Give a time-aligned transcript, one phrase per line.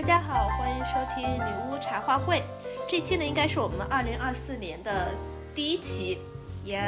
[0.00, 2.42] 大家好，欢迎收听女巫茶话会。
[2.88, 5.08] 这期呢，应该是我们二零二四年的
[5.54, 6.18] 第一期，
[6.64, 6.80] 耶！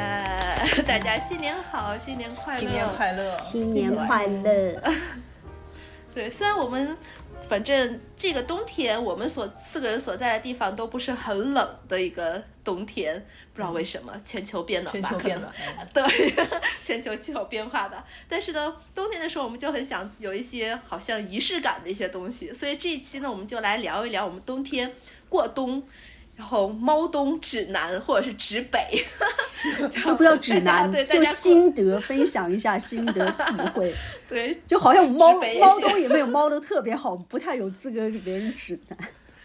[0.87, 4.81] 大家新年好，新年快乐，新年快乐，新年快乐。
[6.15, 6.97] 对，虽然我们。
[7.53, 13.23] 反正这个冬天，我们所四个人所在的地方都不是很冷的一个冬天，
[13.53, 15.07] 不知道为什么，全球变暖吧？
[15.07, 15.53] 全球变暖，
[15.93, 16.33] 对，
[16.81, 18.03] 全球气候变化吧。
[18.27, 24.91] 但是呢，冬天的时候我们就很想有一些好像仪式感的一些东西，所以这一期呢，我们就来聊一聊我们冬天
[25.29, 25.83] 过冬。
[26.35, 28.79] 然后猫冬指南或者是指北，
[30.03, 33.93] 都不要指南，就心得分享一下心得体会。
[34.27, 38.97] 对，就好像猫猫冬也没有猫的特别好，不太有资格给别人指南。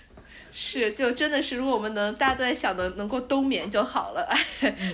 [0.51, 4.27] 是，就真的是，如果我们能大家都在想的能够冬眠就好了，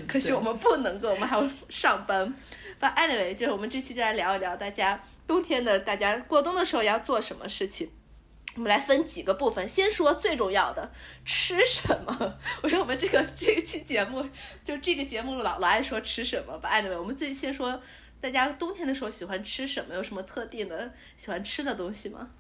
[0.07, 2.35] 可惜我们不能够，我们还要上班。
[2.81, 7.89] But anyway，就是我们这期就来聊一聊大家冬天的，大家过冬的时候要做什么事情。
[8.57, 10.93] 我们来分几个部分，先说最重要的，
[11.25, 12.39] 吃什么？
[12.63, 14.29] 我说我们这个这期节目，
[14.63, 16.71] 就这个节目老老爱说吃什么吧。
[16.73, 17.83] Anyway，我们最先说，
[18.21, 19.95] 大家冬天的时候喜欢吃什么？
[19.95, 22.31] 有什么特定的喜欢吃的东西吗？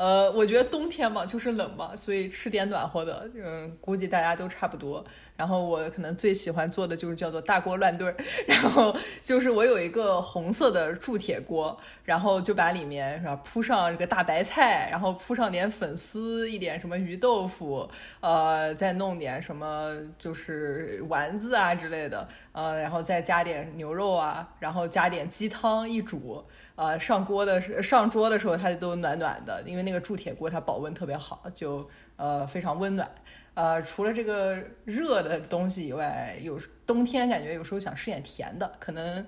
[0.00, 5.04] 呃，我觉得冬天嘛，就是冷嘛，所以吃点暖和的，嗯，估计大家都差不多。
[5.36, 8.14] 然后我可能最喜欢做的就是叫做大锅乱炖，
[8.48, 17.86] 然后就是我有一个红色的铸铁锅，然后就把里面是吧铺上这个大白菜，然后铺上点粉丝，一点什么鱼豆腐，
[18.20, 26.42] 呃，再弄点什么就是丸子啊之类的，呃，然后再加点牛肉啊，然后加点鸡汤一煮。
[26.80, 33.06] 呃，上锅的上桌的时候，它都暖暖的，因为那个铸铁锅它保温特别好，就呃非常温暖。
[33.52, 34.56] 呃，除了这个
[34.86, 39.26] 热的东西以外，有冬天感觉有时候想吃点甜的，可能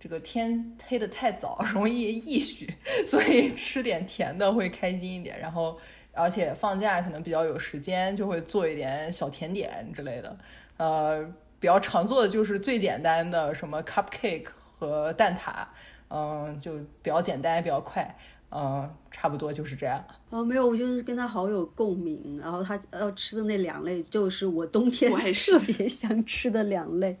[0.00, 5.38] 这个天黑的太早， 容易抑郁，所以吃点甜的会开心一点。
[5.38, 5.78] 然后，
[6.12, 10.38] 而且放假可能比较有时间，就会做一点小甜点之类的。
[10.78, 11.22] 呃，
[11.60, 14.46] 比较常做的就是最简单的什么 cupcake
[14.78, 15.66] 和蛋挞。
[16.14, 18.06] 嗯，就比较简单，比较快，
[18.50, 20.04] 嗯，差不多就是这样。
[20.28, 22.38] 哦，没有，我就是跟他好有共鸣。
[22.38, 27.16] 然后他要吃的那两类，就是我冬天特别想吃的两类。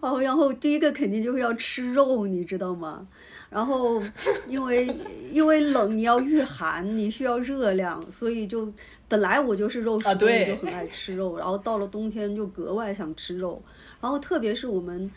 [0.00, 3.06] 哦，然后第一个肯定就是要吃肉，你知道吗？
[3.50, 4.02] 然后
[4.48, 4.86] 因为
[5.30, 8.68] 因为冷，你要御寒，你需要热量，所以就
[9.06, 11.38] 本来我就是肉食动物，就很爱吃肉。
[11.38, 13.62] 然后到了冬天就格外想吃肉。
[14.00, 15.08] 然后特别是我们。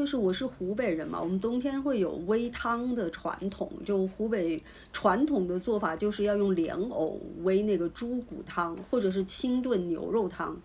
[0.00, 3.70] 就是我是湖北人嘛，我们冬天会有煨汤的传统。
[3.84, 4.58] 就湖北
[4.94, 10.58] 传统的做法，就是要用莲藕煨那个猪骨汤，或者是清炖牛肉汤。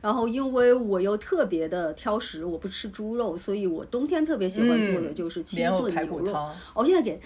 [0.00, 6.50] 然后因为我又特别的挑食，我不吃猪肉，所以我冬天特别喜欢做的就是清炖牛肉。
[6.74, 7.20] 我现在给。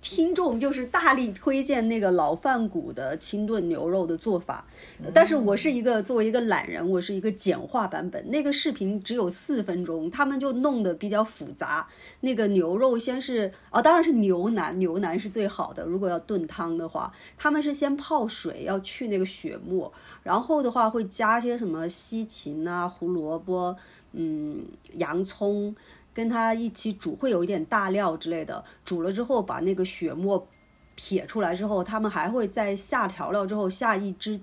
[0.00, 4.66] 听众就是大力推荐那个老饭骨的清炖牛肉的做法，
[5.12, 8.30] 但是我是一个作为一个懒人，我是一个简化版本。
[8.30, 11.86] 那个视频只有四分钟，他们就弄得比较复杂。
[12.20, 15.84] 那个牛肉先是哦，当然是牛腩，牛腩是最好的。
[15.84, 19.92] 如果要炖汤的话，他们是先泡水，要去那个血沫，
[20.28, 23.74] 然后的话会加些什么西芹啊、胡萝卜、
[24.12, 24.62] 嗯、
[24.96, 25.74] 洋葱。
[26.14, 28.64] 跟它一起煮，会有一点大料之类的。
[28.84, 30.48] 煮了之后，把那个血沫
[30.96, 34.40] 撇出来之后，他们还会在下调料之后下一只，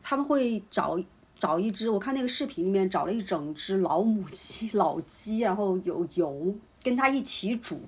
[0.00, 0.98] 他们会找
[1.38, 1.90] 找一只。
[1.90, 7.80] 我看那个视频里面找了一整只老母鸡、 老鸡，然后有油跟它一起煮。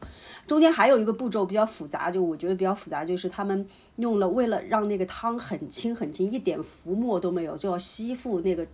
[0.47, 3.67] 中间还有一个步骤比较复杂，就我觉得比较复杂，就是他们
[3.97, 8.67] 用了为了让那个汤很清很清，一点浮沫都没有，就要吸附那个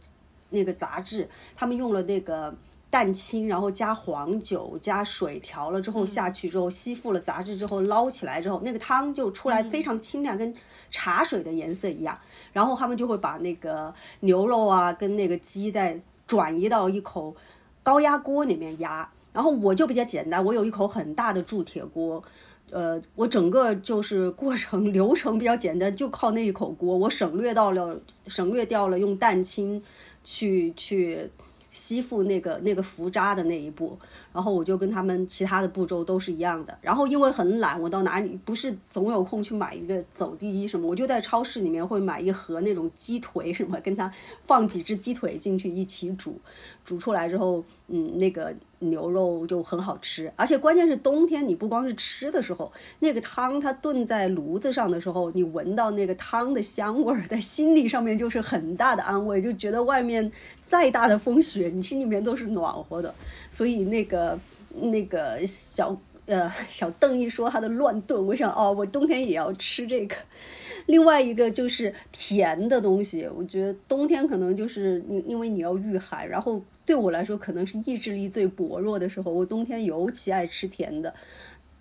[0.51, 2.55] 那个杂质，他们用了那个。
[2.91, 10.55] 蛋清，然后加黄酒、加水调了之后下去之后吸附了杂质之后捞起来之后，那个汤就出来非常清亮，跟
[10.91, 12.19] 茶水的颜色一样。
[12.51, 17.37] 然后他们就会把那个牛肉啊跟那个鸡再转移到一口
[17.83, 19.07] 高压锅里面压。
[19.33, 22.23] 然后我就比较简单，我有一口很大的铸铁锅，
[22.71, 29.83] 呃，我整个就是过程 流程比较简单，就靠那一口锅，我省略到了省略掉了用蛋清
[30.23, 31.31] 去去。
[31.71, 33.97] 吸附那个那个浮渣的那一步，
[34.39, 36.79] 然后我就跟他们其他的步骤都是一样的。
[36.81, 44.09] 然后因为很懒，我到哪里不是总有空去买一个走地鸡什么，我就在超市里面会买一盒那种鸡腿什么，跟它
[44.47, 46.41] 放几只鸡腿进去一起煮，
[46.85, 48.55] 煮出来之后，嗯，那个。
[48.81, 52.71] 牛肉就很好吃，而且关键是冬天，你不光是吃的时候，
[53.01, 60.31] 那个汤它炖在炉子上的时候，你闻到那个汤的香味，在心理上面就是很大的安慰，就觉得外面
[60.65, 63.13] 再大的风雪，你心里面都是暖和的。
[63.51, 64.28] 所以那个
[64.75, 65.97] 那个小
[66.27, 70.17] 呃，小邓一说他的乱炖，我想哦，我冬天也要吃这个。
[70.87, 81.15] 另外一个就是甜的东西，我觉得冬天可能就是因因为你要御寒，然后对我来说可能是意志力最薄弱的时候，我冬天尤其爱吃甜的。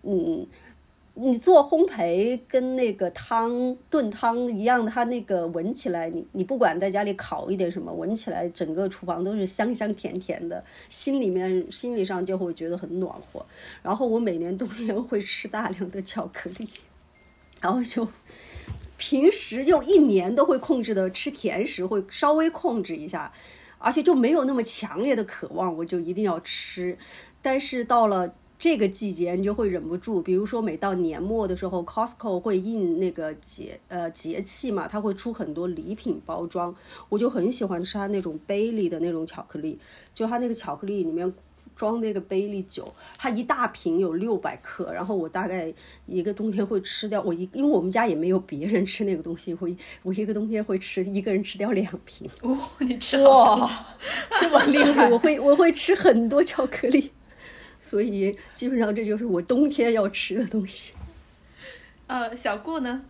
[0.04, 0.46] 嗯，
[1.20, 13.44] 你做烘焙跟那个汤炖汤一样，它那个闻起来，你你不管在家里烤一点什么，闻起来整个厨房都是香香甜甜的，心里面心理上就会觉得很暖和。
[13.82, 16.70] 然后我每年 冬天会吃大量的巧克力，
[17.62, 18.08] 然后就
[18.98, 23.34] 平时就一年都会控制的吃甜食，会稍微控制一下，
[23.80, 26.96] 而且就没有那么强烈的渴望，我就一定要吃。
[27.42, 36.76] 但是到了这个季节你就会忍不住，比如说每到年末的时候，Costco 会印那个节呃节气嘛，它会出很多礼品包装，
[37.10, 39.78] 我就很喜欢吃它那种杯里的那种巧克力，
[40.14, 41.32] 就它那个巧克力里面
[41.76, 45.72] 装那个杯里酒，它一大瓶有六百克，然后我大概
[46.08, 52.28] 一个冬天会吃掉我一，因为我们家也没有别人吃那个东西，会我一个冬天会吃一个人吃掉两瓶。
[52.42, 53.70] 哦，你吃哇，
[54.42, 55.08] 这么厉害！
[55.12, 57.12] 我会我会吃很多巧克力。
[57.88, 60.92] 所以基本上这就是我冬天要吃的东西。
[62.08, 63.06] 呃，小顾呢？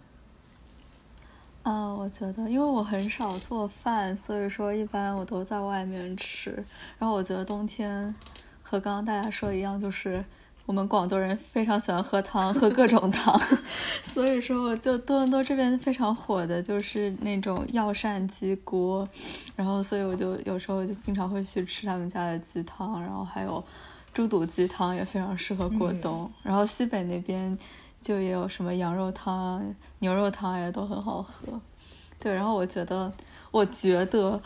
[1.64, 6.52] 啊，我觉得，因为我很少做饭，所以说一般我都在外面吃。
[7.00, 8.14] 然后我觉得冬天
[8.62, 10.24] 和刚刚大家说的一样，就是
[10.68, 13.40] 我们广东人非常喜欢喝汤，喝各种汤。
[14.04, 19.10] 所以说，我就多伦多这边非常火的就是那种药膳鸡锅，
[19.56, 23.64] 然后所以我就有时候就经常会去吃他们家的鸡汤，然后还有。
[24.18, 27.56] 猪肚鸡汤也非常适合过冬，然后西北那边
[28.02, 31.62] 就也有什么羊肉汤、牛肉汤也都很好喝。
[32.20, 33.14] 对，然后我觉得，
[33.52, 34.42] 我觉得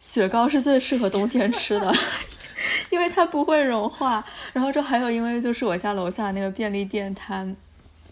[0.00, 1.94] 雪糕是最适合冬天吃的，
[2.90, 4.24] 因为它不会融化。
[4.52, 7.46] 然后这还有，因为就是我家楼下那个便利店，它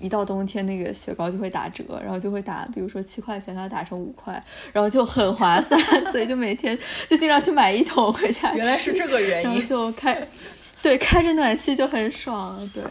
[0.01, 4.41] 一到冬天那个雪糕就会打折，然后就会打，比如说七块钱，它打成五块，
[4.73, 5.81] 然后就很划算，
[6.13, 6.79] 所以就每天
[7.09, 8.55] 就经常去买一桶回家。
[8.55, 10.25] 原来是这个原因，就开。
[10.87, 12.71] 对， 开着暖气就很爽。
[12.73, 12.85] 对，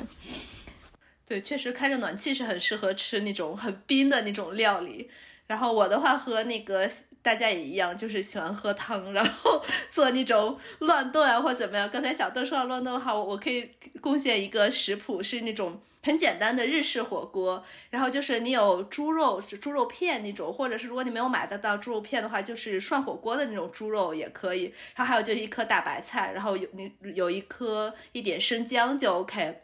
[1.25, 5.09] 对，确实开着暖气是很适合吃那种很冰的那种料理。
[5.47, 6.89] 然后我的话和那个
[7.21, 11.87] 大家也一样，就是喜欢喝汤，然后 做那种乱炖啊或怎么样。
[11.89, 13.69] 刚才小豆说到乱炖的话，我可以
[14.01, 17.63] 贡献一个食谱，是那种很简单的日式火锅。
[17.91, 24.73] 然后就是你有猪肉、猪肉片那种，或者是如果你没有买得到猪肉片的话，就是涮火锅的那种猪肉也可以。
[24.95, 29.61] 然后还有就是一颗大白菜，然后有你有一颗一点生姜就 OK。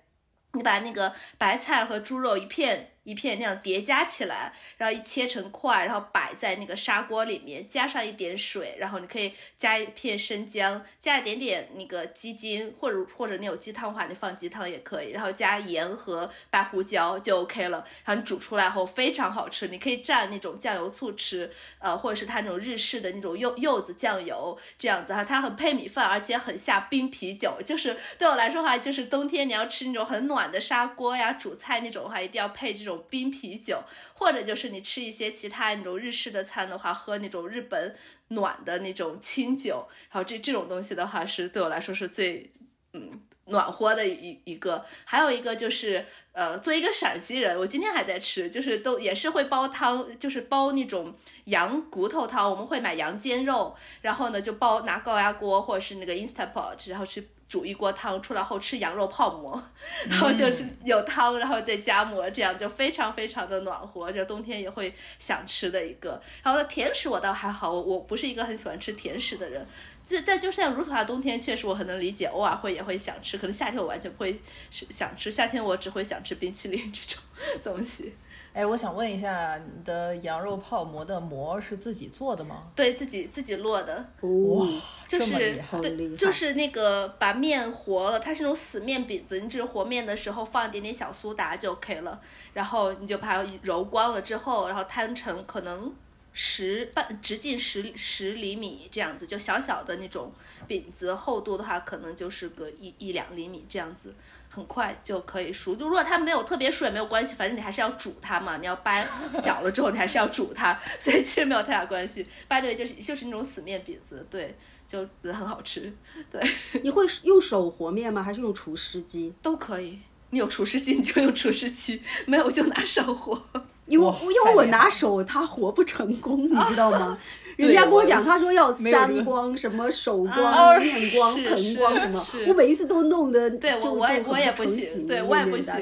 [0.54, 2.91] 你把那个白菜和猪肉一片。
[3.04, 17.84] 一片那样叠加起来，然后一切成块，然后摆在那个砂锅里面，加上一点水，然后你可以加一片生姜，加一点点那个鸡精，或者或者你有鸡汤的话，你放鸡汤也可以，然后加盐和白胡椒就 OK 了。
[18.06, 27.60] 然后你煮出来后非常好吃，你可以蘸那种酱油醋吃，呃，或者是它那种日式的那种柚柚子酱油这样子哈，它很配米饭，而且很下冰啤酒。
[27.66, 32.91] 就是对我来说的话，就是冬天你要吃那种很暖的砂锅呀，煮菜那种的话，一定要配这种。
[32.98, 33.84] 冰啤酒，
[34.14, 37.96] 或者就是你吃一些其他那种日式的餐的话，喝那种日本
[38.30, 42.52] 暖的那种清酒，然后这这种东西的话是对我来说是最
[42.94, 43.10] 嗯
[43.46, 44.86] 暖和的一一个。
[45.04, 51.14] 还有一个就是呃，作为一个陕西人，我今天还在吃，就是都也是会煲汤，就是煲那种
[51.46, 57.30] 羊骨头汤，我们会买羊肩肉，然后呢就煲拿高压锅或者是那个 Instant Pot，然后去。
[57.52, 59.62] 煮一锅汤出来后吃羊肉泡馍，
[60.08, 66.22] 然后就是有汤，然后再加馍，这样就非常非常的暖和，就冬天也会想吃的一个。
[66.42, 69.68] 然后甜食我倒还好，我我不是一个很喜欢吃甜食的人。
[70.06, 74.40] 这但就像如此话，冬天确实我很能理解，偶尔会也会想吃，可能夏天我完全不会
[74.70, 77.22] 想吃，夏天我只会想吃冰淇淋这种
[77.62, 78.14] 东西。
[78.54, 82.64] 哎，我想问一下，你的羊肉泡馍的馍是自己做的吗？
[82.76, 83.96] 对自己自己落的。
[84.22, 84.68] 哇，
[85.08, 92.20] 就是对，就是那个把面和了，它是那种死面饼子，你只是和面的时候放一点点小苏打就 OK 了，
[92.54, 95.94] 然后你就把它揉光了之后，然后摊成可能
[96.34, 100.34] 十半直径十十厘米这样子，就小小的那种
[100.68, 104.14] 饼子，厚度的话可能就是个一一两厘米这样子。
[104.54, 108.58] 很快就可以熟，就如果它没有特别熟也没有关系，反正你还是要煮它嘛。
[108.58, 112.28] 你要掰 小了之后，你还是要煮它，所以其实没有太大关系。
[112.50, 115.94] 掰对就是就是那种死面饼子，对，就很好吃。
[116.30, 116.42] 对，
[116.84, 118.22] 你会用手和面吗？
[118.22, 119.34] 还是用厨师机？
[119.42, 120.00] 都可以。
[120.32, 123.42] 你有厨师机你就用厨师机，没有就拿手和。
[123.92, 127.18] 因为因为我拿手它活不成功，你知道吗？
[127.58, 135.76] 人家跟我讲，他说要三光，什么手光、面光、盆光什么，我每一次都弄得，对我我也我也不行，对我也不行。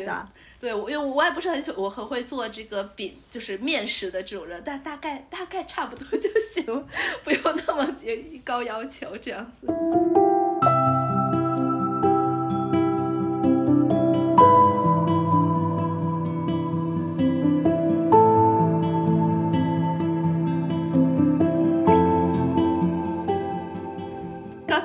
[0.59, 6.65] 对，因为我也不是很喜，我很会做这个饼，就是面食的这种人，但大概大概差不多就行，
[7.23, 7.95] 不用那么
[8.43, 9.67] 高要求这样子。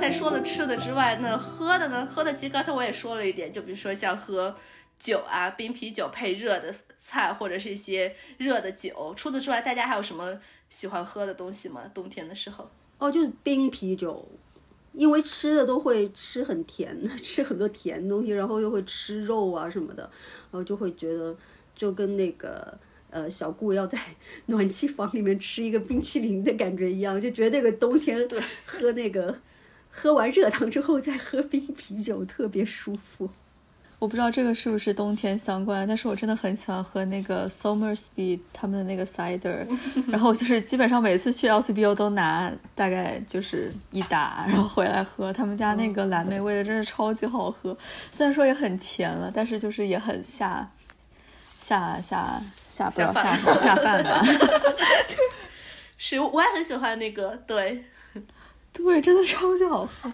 [0.04, 2.06] 才说了吃的之外，那喝的呢？
[2.06, 4.54] 喝的其实刚才我也说了一点，就比如说像喝。
[4.96, 9.12] 酒啊，冰啤酒配热的菜，或者是一些热的酒。
[9.16, 10.38] 除此之外，大家还有什么
[10.70, 11.82] 喜欢喝的东西吗？
[11.92, 12.70] 冬天的时候？
[12.99, 14.26] 哦，就是冰啤酒，
[14.92, 21.37] 因为吃的都会吃很甜， 吃很多甜东西，然后又会吃肉啊什么的，然后就会觉得
[21.75, 22.78] 就跟那个
[23.11, 23.99] 呃小顾要在
[24.46, 28.16] 暖气房里面吃一个冰淇淋的感觉一样，就觉得这个冬天
[28.64, 29.37] 喝那个
[29.96, 33.30] 喝完热汤之后再喝冰啤酒特别舒服。
[34.00, 39.66] 我不知道这个是不是冬天相关，但是我真的很喜欢喝那个 Somersby 他们的那个 cider，
[40.10, 45.32] 然后就是基本上每次去 LCBO 都拿大概就是一打，然后回来喝。
[45.32, 47.74] 他们家那个蓝莓味的真是超级好喝，
[48.10, 50.70] 虽然说也很甜了，但是就是也很下
[51.58, 54.22] 下下下不了下下饭吧。
[55.96, 57.84] 是，我也很喜欢那个，对
[58.82, 60.12] 对，真的超级好喝。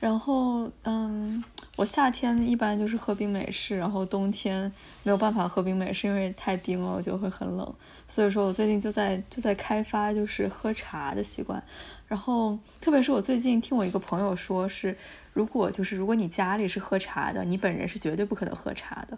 [0.00, 1.44] 然后嗯。
[1.76, 4.64] 我夏天一般就是喝冰美式，然后冬天
[5.04, 7.72] 没有办法喝冰美式，因为太冰了，我就会很冷。
[8.08, 11.62] 所以说我最近就在就在开发就是喝茶的习惯，
[12.08, 14.96] 然后特别是我最近听我一个朋友说，是
[15.32, 19.16] 如果就是如果你家里是喝茶的，你本人是绝对不可能喝茶的。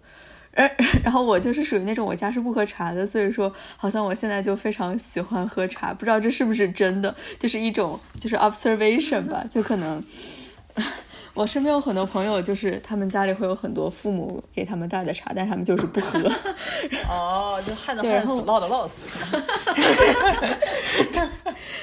[0.54, 0.70] 而
[1.04, 10.02] 然后我就是属于那种我家是不喝茶的，所以说好像我现在就非常喜欢喝茶，不知道这是不是真的，就是一种就是 observation 吧，就可能。
[11.34, 16.18] 我身边有很多朋友，就是他们家里会有很多父母给他们带的茶，但是他们就是不喝。
[17.08, 19.02] 哦，就旱的旱死，涝的涝死。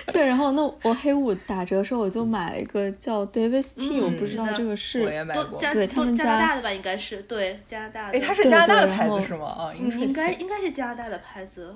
[0.12, 5.04] 对，然后那我黑五打折的时候，我就买了一个叫 Davis Tea，我不知道这个是。
[5.04, 5.44] 我也买过。
[5.72, 8.18] 对他们加拿大的吧，应该是对加拿大的。
[8.18, 9.48] 哎，它是加拿大的牌子是吗？
[9.48, 11.76] 啊，应该应该是加拿大的牌子。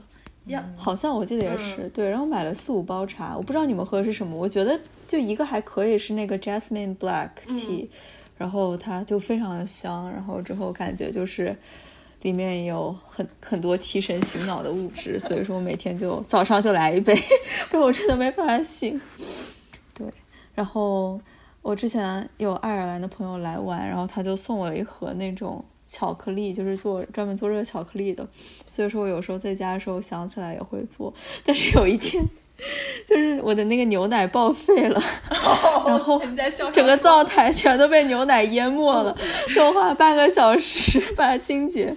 [0.75, 7.87] 好像我记得也是对，然后买了四五包茶，我不知道你们喝的是什么，我觉得就一个还可以是那个 Jasmine Black Tea，
[8.37, 11.55] 然后它就非常的香，然后之后感觉就是
[12.23, 17.15] 里面有很很多提神醒脑的物质，所以说我每天就早上就来一杯，
[17.69, 18.99] 不然我真的没办法醒。
[19.93, 20.07] 对，
[20.55, 21.21] 然后
[21.61, 25.63] 我之前有爱尔兰的朋友来玩，然后他就送我了一盒那种。
[25.91, 28.25] 巧克力就是做专门做热巧克力的，
[28.65, 31.13] 所以说我有时候在家的时候想起来也会做。
[31.43, 32.23] 但是有一天，
[33.05, 35.03] 就是我的那个牛奶报废了，
[35.85, 36.21] 然后
[36.71, 39.13] 整个灶台全都被牛奶淹没了，
[39.53, 41.93] 就花半个小时把它清洁，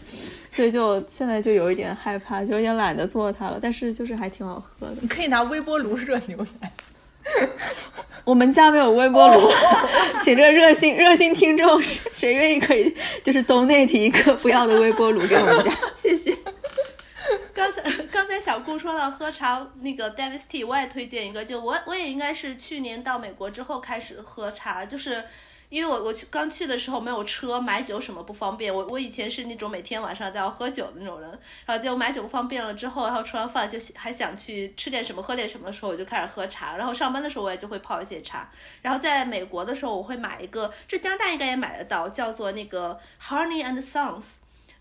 [0.50, 3.60] 所以就现在就有一点害怕，就有点懒得做它了。
[3.62, 4.96] 但是就是还挺好喝的。
[5.00, 6.72] 你可以拿微波炉热牛奶。
[8.25, 9.50] 我们家没有微波炉，
[10.25, 16.37] 请这热心热心听众谁愿意可以就是 donate 一个不要的微波炉给我们家， 谢谢。
[17.52, 25.25] 刚才刚才小顾说到喝茶那个 Davis Tea，我也推荐一个，就我我也应该是去年到美国之后开始喝茶，就是。
[25.75, 28.73] 因为我我去刚去的时候没有车，买酒什么不方便。
[28.73, 31.28] 我我以前是那种每天晚上都要喝酒的那种人，
[31.66, 36.76] 然后结果买酒不方便了之后，然后吃完饭就还想去吃点什么喝点什么的时候，我就开始喝茶。
[36.76, 38.49] 然后上班的时候我也就会泡一些茶。
[38.83, 44.35] 然后在美国的时候我会买一个，这加拿大应该也买得到，叫做那个 Honey and Songs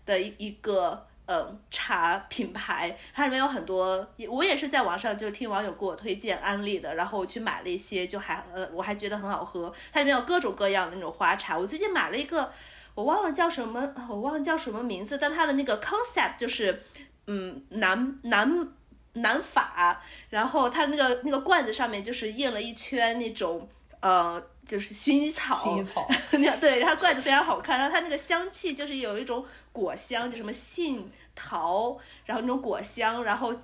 [0.06, 1.08] 的一一个。
[1.26, 9.72] 嗯，茶品牌它里面有很多，我也是在网上就听网友给我推荐安利的，然后我去买了一些，就还呃我还觉得很好喝。
[9.90, 12.52] 它里面有各种各样的那种花茶，我最近买了一个，
[12.94, 16.82] 我忘了叫什么，我忘了叫什么名字，但它的那个 concept 就是，
[17.26, 18.68] 嗯，南南
[19.14, 23.66] 南法，然后它那个那个罐子上面就是印了一圈那种
[24.04, 24.42] 呃。
[24.66, 26.08] 就是薰衣草，薰衣草，
[26.58, 33.54] 对，然后罐子非常好看，然后它那个香气就是有一种果香，就什么杏桃，然后那种果香，然后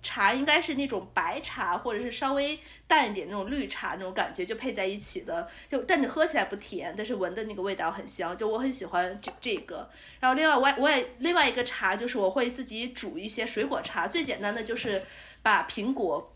[0.00, 9.90] 茶应该是那种白茶或者是稍微淡一点那种绿茶那种感觉，就配在一起的，就但你喝起来不甜，但是闻的那个味道很香，就我很喜欢这这个。
[10.18, 15.04] 然后另外我我也另外一个茶就是我会自己煮一些水果茶，最简单的就是
[15.42, 16.32] 把苹果。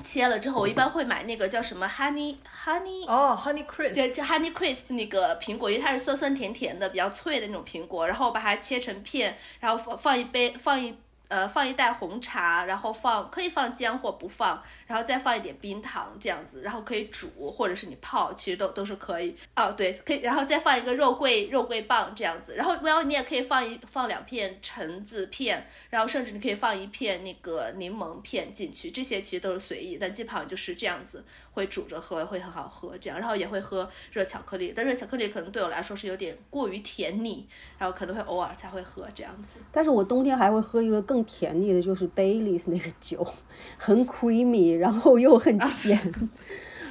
[0.00, 10.96] 切了之后，我一般会买那个叫什么 honey honey 哦 honey crisp 对，叫 honey crisp 那个苹果，因为它是酸酸甜甜的，比较脆的那种苹果，然后把它切成片，然后放放一杯放一
[11.28, 19.36] 呃，放一袋红茶，然后放可以放姜或不放，然后再放一点冰糖这样子，然后可以煮或者是你泡，其实都都是可以。
[19.56, 31.24] 哦，对，可以，然后再放一个肉桂肉桂棒这样子，然后然后你也可以放一放两片橙子片，然后甚至你可以放一片那个柠檬片进去，这些其实都是随意，但基本上就是这样子
[31.56, 37.46] 会煮着喝会很好喝这样，然后也会喝热巧克力，但热巧克力可能对我来说是有点过于甜腻，
[37.76, 39.58] 然后可能会偶尔才会喝这样子。
[39.70, 41.26] 但是我冬天还会喝一个更。
[41.26, 43.26] 甜腻的就是 Baileys 那个酒，
[43.76, 46.00] 很 creamy，然后又很甜，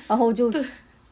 [0.07, 0.53] 然后就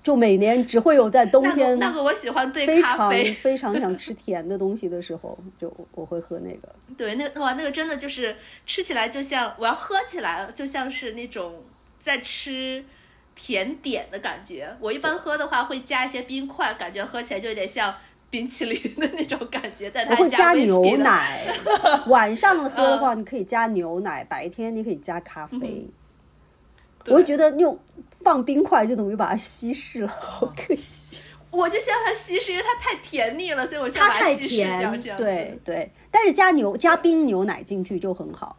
[0.04, 6.76] 就每年只会有在冬天那个我喜欢对咖啡非常想吃甜的东西的时候，就我会喝那个。
[6.98, 11.64] 对，那哇，那个真的就是吃起来就像我要喝起来，就像是那种
[12.00, 12.84] 在吃
[13.36, 14.76] 甜点的感觉。
[14.80, 17.96] 我一般喝的话会加一些冰块，感觉喝起来就有点像。
[18.30, 21.40] 冰淇淋的那种感觉，但它会加牛奶。
[22.10, 25.88] 晚上喝的话，你可以加牛奶；白天你可以加咖啡。
[27.06, 27.78] 我会觉得用
[28.10, 31.20] 放冰块就等于把它稀释了， 好可惜。
[31.52, 34.98] 我就希望它稀释，因为它太甜腻了，所以我希望它稀释掉。
[34.98, 38.58] 这样对对，但是加牛加冰牛奶进去就很好。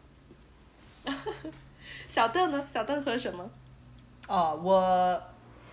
[2.07, 2.63] 小邓呢？
[2.65, 3.51] 小邓喝什么？
[4.27, 5.21] 哦，我。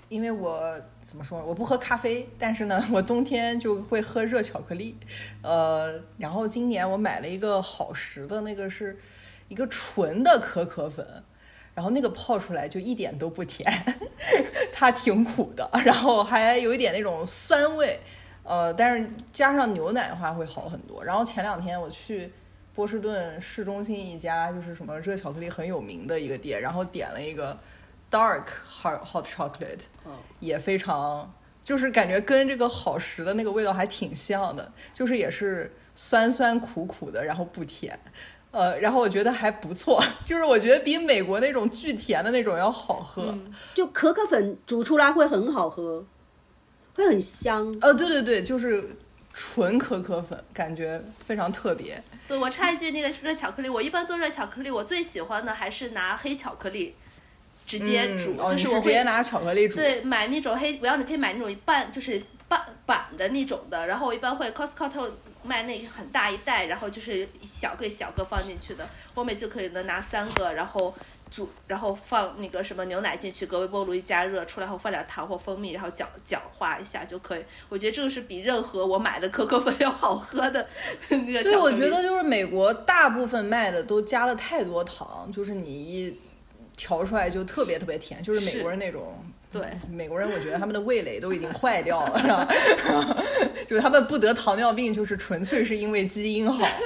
[0.09, 4.95] 因为我怎么说，我不喝咖啡，但是呢， 我冬天就会喝热巧克力，
[5.41, 8.95] 呃，然后今年我买了一个好时的那个是
[9.49, 11.25] 一个纯的可可粉，
[11.75, 13.67] 然后那个泡出来就一点都不甜，
[14.71, 17.99] 它挺苦的，然后还有一点那种酸味，
[18.43, 21.03] 呃，但是加上牛奶的话会好很多。
[21.03, 22.31] 然后前两天我去
[22.75, 27.59] 波士顿市中心一家就是什么热巧克力很有名的一个店，然后点了一个。
[28.13, 29.81] Dark hot hot chocolate，
[30.39, 31.33] 也非常，
[31.65, 37.99] 就是感觉跟这个好时的那个味道还挺像的，就是也是酸酸苦苦的，然后不甜，
[38.51, 43.35] 呃，然后我觉得还不错， 就是我觉得比美国那种巨甜的那种要好喝，
[43.73, 46.05] 就可可粉煮出来会很好喝，
[46.95, 47.75] 会很香。
[47.81, 48.95] 呃，对对对，就是
[49.33, 52.05] 纯可可粉，感觉非常特别。
[52.29, 56.95] 对我插一句，那个热巧克力，我一般做热巧克力，我最喜欢的还是拿黑巧克力。
[57.79, 59.77] 直接煮，就是我会直接拿巧克力煮。
[59.77, 63.87] 对，买那种黑，我要你可以买那种半，就是半板的那种的。
[63.87, 65.11] 然后我一般会 Costco
[65.43, 68.87] 卖那很大一袋，然后就是一小个小个放进去的。
[69.15, 70.95] 我每次可以能拿三个，然后
[71.31, 77.45] 煮，然后放那个什么牛奶进去，搁微波炉一加热，出来后放点糖或蜂蜜，然后搅搅化一下就可以。
[77.71, 80.69] 我觉得这个是比任何我买的可可粉 要好喝的
[81.09, 81.43] 那个。
[81.43, 86.21] 对，我觉得就是美国大部分卖的都加了太多糖，就是你一。
[86.77, 89.25] 调出来就特别特别甜，就是美国人那种。
[89.53, 92.49] 对，美国人我觉得他们的味蕾都已经坏掉了，是吧？
[93.67, 96.67] 就是他们不得糖尿病，就是纯粹是因为基因好。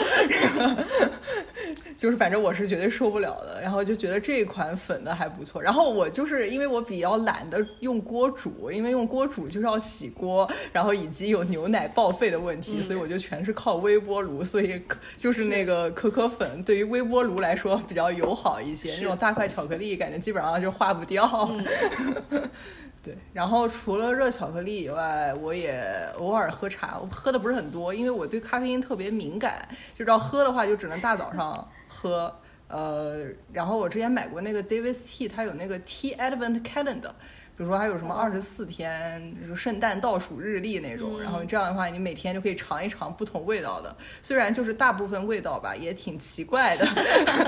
[1.96, 5.62] 就是反正我是绝对受不了的，然后就觉得这一款粉的还不错。
[5.62, 14.44] 然后我就是因为我比较懒得用锅煮，因为用锅煮就是要洗锅，然后以及有牛奶报废的问题，所以我就全是靠微波炉。
[14.44, 14.82] 所以
[15.16, 21.26] 就是那个可可粉对于微波炉来说比较友好一些，那种大块巧克力感觉基本上就化不掉。
[23.02, 25.80] 对，然后除了热巧克力以外，我也
[26.18, 32.34] 偶尔喝茶，我喝的不是很多，因为我对咖啡因特别敏感，就知道喝的话就只能大早上喝。
[32.68, 37.12] 呃，然后我之前买过那个 Davis Tea，它有那个 Tea Advent Calendar，
[37.56, 46.84] 比如说还有什么二十四天，就是圣诞倒数日历那种，然后这样的话你每天就可以尝一尝不同味道的，虽然就是大部分味道吧也挺奇怪的，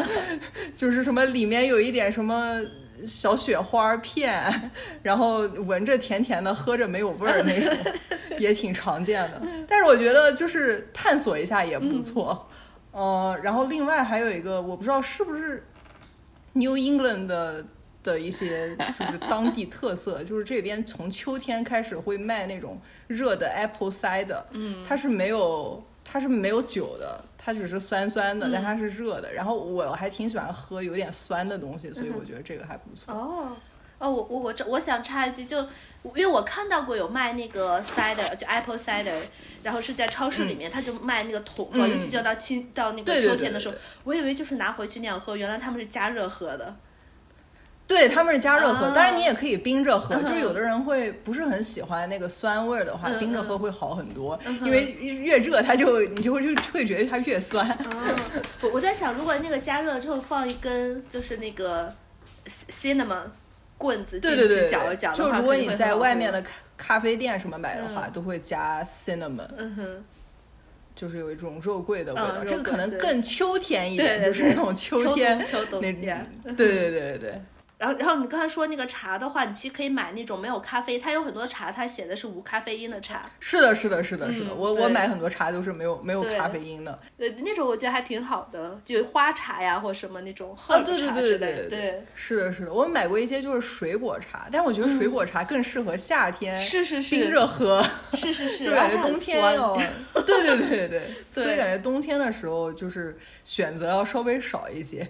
[0.73, 2.61] 就是什么里面有一点什么。
[3.07, 4.71] 小雪花片，
[5.03, 7.93] 然后闻着甜甜的，喝着没有味儿那种，
[8.39, 9.43] 也挺常见的。
[9.69, 12.49] 但是我觉得就是探索一下也不错。
[12.91, 15.65] 呃，然后另外还有一个，我不知道是不是
[16.55, 17.65] New England 的
[18.03, 27.21] 的一些就是当地特色，就是这边从秋天开始会卖那种热的 Apple cider，嗯，它是没有它是没有酒的。
[27.41, 29.33] 它只是酸酸的，但它是热的。
[29.33, 33.15] 然后我还挺喜欢喝有点酸的东西，所以我觉得这个还不错。
[33.15, 33.57] 哦，
[33.99, 35.59] 哦，我我我这我想插一句，就
[36.15, 39.19] 因为我看到过有卖那个 cider，就 apple cider，
[39.63, 46.77] 然后是在超市里面，他就卖那个桶装，尤其就到清到那个秋天的时候，我以为就是拿回去那样喝，原来他们是加热喝的。
[47.89, 50.15] 对，他们是加热喝，当然你也可以冰着喝。
[50.23, 57.67] 就是有的人会不是很喜欢那个酸味儿的话，冰着喝会好很多，因为越热它就你就会就会觉得它越酸。
[58.61, 61.93] 我我在想，如果那个加热了之后放一根就是那个
[62.47, 63.23] cinnamon
[63.79, 69.49] 棍子进去搅一搅的话，就如果你在外面的咖咖啡店什么买的话，都会加 cinnamon。
[69.57, 70.05] 嗯哼。
[70.95, 77.43] 就是有一种肉桂的味道，嗯这个可能更秋天一点，就是那种秋秋天冬秋冬那呀对对对对对。
[77.79, 86.99] 然后，然后你刚才说那个茶的话，你其实可以买那种没有咖啡，它有很多茶，它写的是无咖啡因的茶，是的，是的，是的，是的，嗯我我买很多茶都是没有没有咖啡因的。
[87.17, 91.79] 对，那种我觉得还挺好的，就花茶呀或什么那种啊，喝对对茶之类的，对对对。
[91.79, 97.81] 对，是的，是的，我买过一些就是水果茶，但我觉得水果茶更适合夏天，是是是冰着喝，
[98.15, 99.81] 是是是， 就感觉冬天酸哦，
[100.27, 101.03] 对对对对对，
[101.45, 105.09] 所以感觉冬天的时候就是选择要稍微少一些。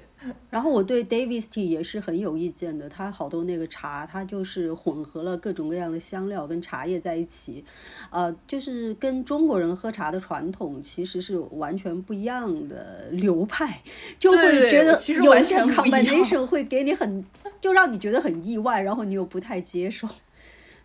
[0.50, 7.64] 然后我对 Davis Tea 也是很有意见的，它好多那个茶，它就是混合了各种各样的香料跟茶叶在一起，
[8.11, 13.81] 呃，就是跟中国人喝茶的传统其实是完全不一样的流派，
[14.18, 14.90] 就会觉得
[15.22, 17.24] 有些 combination 会给你很，
[17.61, 20.09] 就让你觉得很意外，然后你又不太接受。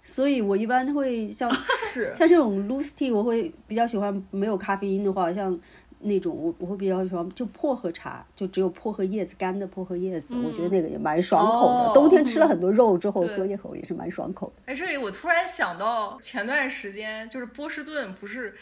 [0.06, 1.50] 所以我一般会像
[1.90, 5.58] 是，像这种 loose tea，我会比较喜欢没有咖啡因的话，像
[6.04, 11.74] 那种我我会比较喜欢就薄荷茶，就只有薄荷叶子干的薄荷叶子，我觉得那个也蛮爽口的。
[11.90, 14.62] 哦冬天吃了很多肉之后对喝一口也是蛮爽口的。
[14.66, 18.54] 哎，这里我突然想到，前段时间就是波士顿不是。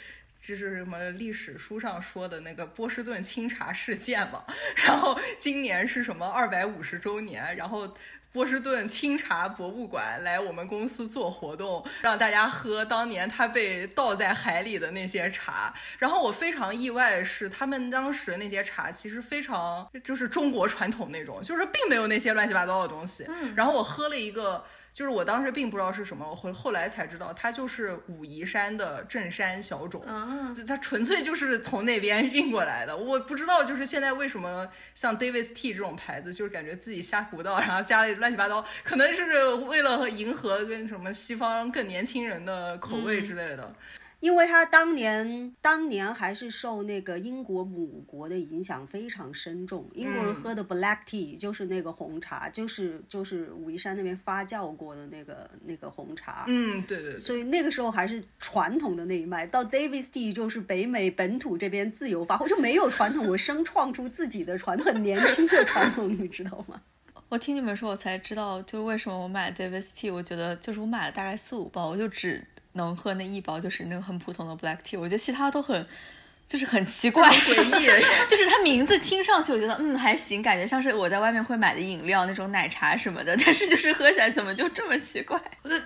[0.44, 4.44] 就是什么历史书上说的那个波士顿清茶事件嘛，
[4.88, 7.88] 然后今年是什么二百五十周年，然后
[8.32, 15.74] 波士顿清茶博物馆来我们公司做活动，让大家喝当年他被倒在海里的那些茶。
[16.00, 23.28] 然后我非常意外的是，他们当时那些茶其实非常就是中国传统那种，就是并没有那些乱七八糟的东西。
[23.56, 24.64] 然后我喝了一个。
[24.94, 32.96] 就是我当时并不知道是什么，我后后来才知道，它就是武夷山的正山小种，啊，它纯粹就是从那边运过来的。
[32.96, 43.74] 我不知道，就是现在为什么像 Davis Tea 这种牌子，就是感觉自己瞎胡闹，然后加了乱七八糟，可能是为了迎合跟什么西方更年轻人的口味之类的。
[44.22, 56.46] 因为他当年当年还是受那个英国母国的影响非常深重，英国人喝的 black tea 就是那个红茶，就是就是武夷山那边发酵过的那个那个红茶。
[56.48, 57.20] 嗯，对对对。
[57.20, 66.80] 所以那个时候还是传统的那一脉，到 Davis Tea 就是北美本土这边自由发挥，就没有传统，我生创出自己的传统，很年轻的传统，你知道吗？
[67.30, 75.86] 我听你们说，我才知道，就是为什么我买 Davis Tea，我觉得就是我买了大概四五包，我就只能喝那一包，就是那个很普通的 Black Tea，我觉得其他都很。
[76.52, 77.86] 就是很奇怪，诡异，
[78.28, 85.40] 就是它名字听上去，我觉得嗯还行，感觉像是我在外面会买的饮料那种奶茶什么的， 但是就是喝起来怎么就这么奇怪？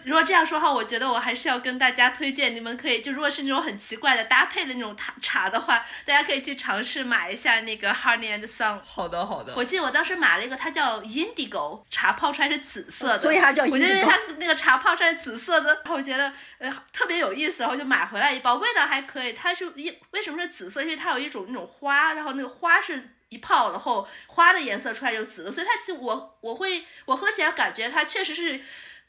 [0.04, 8.80] 如果这样说的话，我觉得我还是要跟大家推荐，你们可以就如果是那种很奇怪的搭配的那种茶茶的话，大家可以去尝试买一下那个 Honey and Sun。
[8.84, 9.54] 好的好的。
[9.56, 13.71] 我记得我当时买了一个，它叫 Indigo 茶，泡出来是紫色的，所以它叫 Indigo。
[13.71, 19.34] 我就因为它那个茶泡出来是紫色的，然后我觉得呃特别有意思，然后就买回来一包，味道还可以。
[19.34, 20.82] 它是一为什么是紫色？
[20.82, 23.10] 因为它有一种那种花，然后那个花是。
[23.30, 28.62] 一泡，然后花的颜色出来就紫了，所以它其实我我会我喝起来感觉它确实是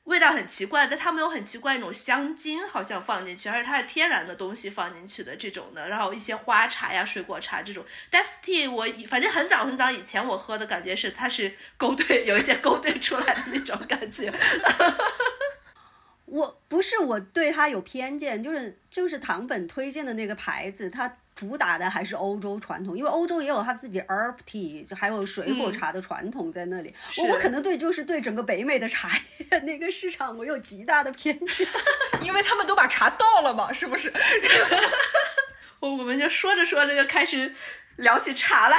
[0.04, 7.84] 味道很奇怪，但它没有很奇怪那种香精好像放进去，而是它是天然的东西放进去的这种的，然后一些花茶呀、水果茶这种。
[8.10, 14.32] d e f Tea 我反正很早很早以前我喝的感觉是它是勾兑有一些勾兑出来的那种感觉。
[16.24, 26.92] 我不是我对它有偏见，就是就是唐本推荐的那个牌子，它主打的还是欧洲传统，因为欧洲也有他自己 herb tea，就还有水果茶的传统在那里。
[27.10, 31.68] 是我我可能对就是对整个北美的茶叶 那个市场我有极大的偏见。
[32.24, 34.10] 因为他们都把茶倒了嘛，是不是？
[35.80, 37.54] 我我们就说着说着就开始
[37.96, 38.78] 聊起茶来。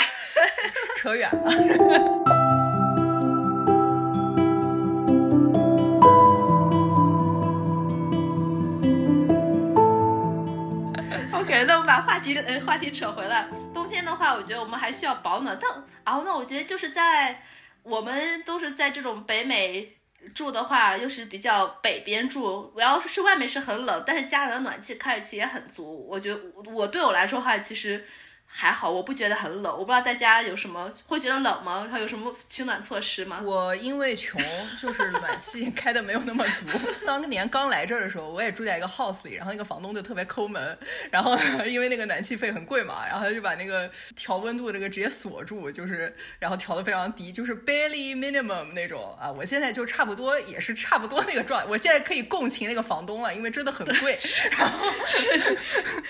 [0.96, 2.37] 扯远了。
[11.88, 13.48] 把话题呃话题扯回来。
[13.74, 15.72] 冬天的话，我觉得我们还需要保暖，但
[16.04, 17.42] 然后呢我觉得就是在
[17.82, 19.98] 我们都是在这种北美
[20.36, 26.06] 住的话，又是比较北边住，我要是外面是很冷，但是家里的暖气开着气也很足。
[26.10, 28.06] 我觉得我对我来说的话，其实。
[28.50, 29.72] 还好，我不觉得很冷。
[29.72, 31.82] 我不知道大家有什么会觉得冷吗？
[31.84, 33.40] 然后有什么取暖措施吗？
[33.44, 34.42] 我因为穷，
[34.82, 36.66] 就是暖气开的没有那么足。
[37.06, 40.76] 当年刚来这儿的时候，我也住在一个 house 里，然后那个房东就特别抠门，
[41.12, 49.30] 然后因为那个暖气费很贵嘛，然后他就把那个调温度这个直接锁住，就是然后调的非常低，就是 barely minimum 那种啊。
[49.30, 54.18] 我现在就差不多也是差不多那个状态，我现在可以共情那个房东了，因为真的很贵。
[54.58, 54.88] 然后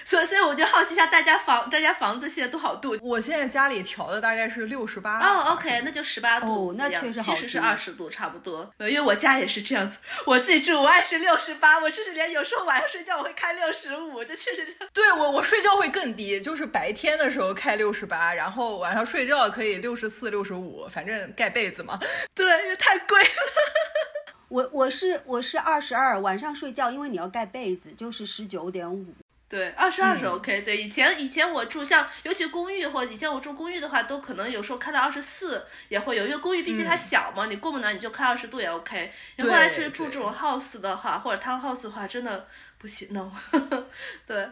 [0.06, 2.27] 所以所以我就好奇一下，大家房大家房子。
[2.28, 2.98] 子现在多少度？
[3.02, 5.20] 我现在家里调的大概是六十八。
[5.20, 6.70] 哦，OK，那就十八度。
[6.70, 8.70] 哦，那确实其实是二十度差不多。
[8.80, 14.68] 因为我家也是这样子，我自己住我也是六十八，我甚至连有时候晚上睡觉我会开六十五，这确实。
[14.94, 22.00] 对我我睡觉会更低，就是白天的时候开六十八，然后晚上睡觉可以六十四、六十五，反正盖被子嘛。
[22.36, 23.30] 对，因为太贵了。
[24.50, 29.14] 我我是我是二十二，晚上睡觉，因为你要盖被子，就是十九点五。
[29.50, 30.62] 对，二十二是 OK。
[30.62, 39.12] 对，以前以前我住像，尤其公寓或以前我住公寓的话，都可能有时候开到二十四也会有，因为公寓毕竟它小嘛，你供不暖你就开二十度也 OK。
[39.38, 43.32] 你后来是住这种 house 的话，或者 town house 的话，真的不行，no。
[44.28, 44.50] 对。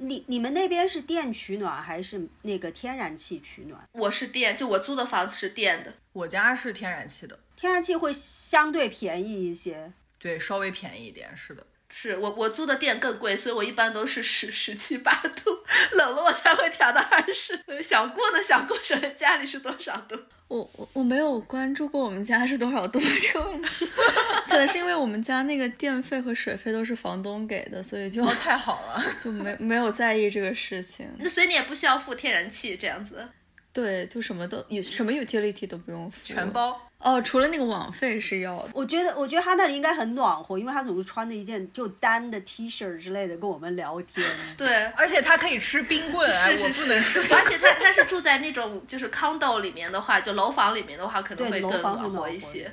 [0.00, 3.82] 你你们那边是电取暖还是那个天然气取暖？
[3.90, 5.92] 我是电，就我租的房子是电的。
[6.12, 9.92] 我家是天然气的，天然气会相对便宜一些。
[10.20, 11.66] 对，稍微便宜一点，是的。
[11.90, 15.58] 是我我租的店更贵，所以我一般都是十十七八度，
[15.92, 17.58] 冷了我才会调到二十。
[17.82, 20.16] 想过呢，想过说家里是多少度？
[20.48, 23.86] 我我我没有关注过我们家是多少度这个问题，
[24.48, 31.06] 可能是因为我们家那个电费和水费都是房东给的，所以就太好了， 就没没有在意这个事情。
[31.18, 33.28] 那所以你也不需要付天然气这样子。
[33.72, 36.87] 对，就什么都有什么 utility 都不用付，全包。
[36.98, 38.70] 哦，除了那个网费是要的。
[38.74, 44.26] 我觉得，我觉得他那里应该很暖和，因为他总是穿着一件就单的 T 恤之类的跟我们聊天。
[44.58, 47.20] 对，而且他可以吃冰棍，是是是。
[47.32, 52.70] 而且他他是住在那种就是 condo 里面的话，就楼房里面的话，可能会更暖和一些。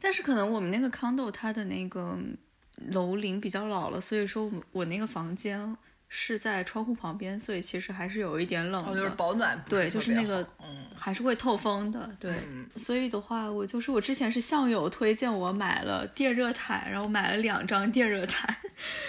[0.00, 2.18] 但是可能我们那个 condo 它的那个
[2.88, 5.76] 楼龄比较老了，所以说我那个房间。
[6.14, 9.58] 是在窗户旁边，所以其实还是有一点冷的，就是保暖。
[9.66, 12.06] 对，就是那个，嗯，还是会透风的。
[12.20, 12.36] 对，
[12.76, 18.54] 所以的话，我就是我之前是向友推荐我买了电热毯，然后买了两张电热毯。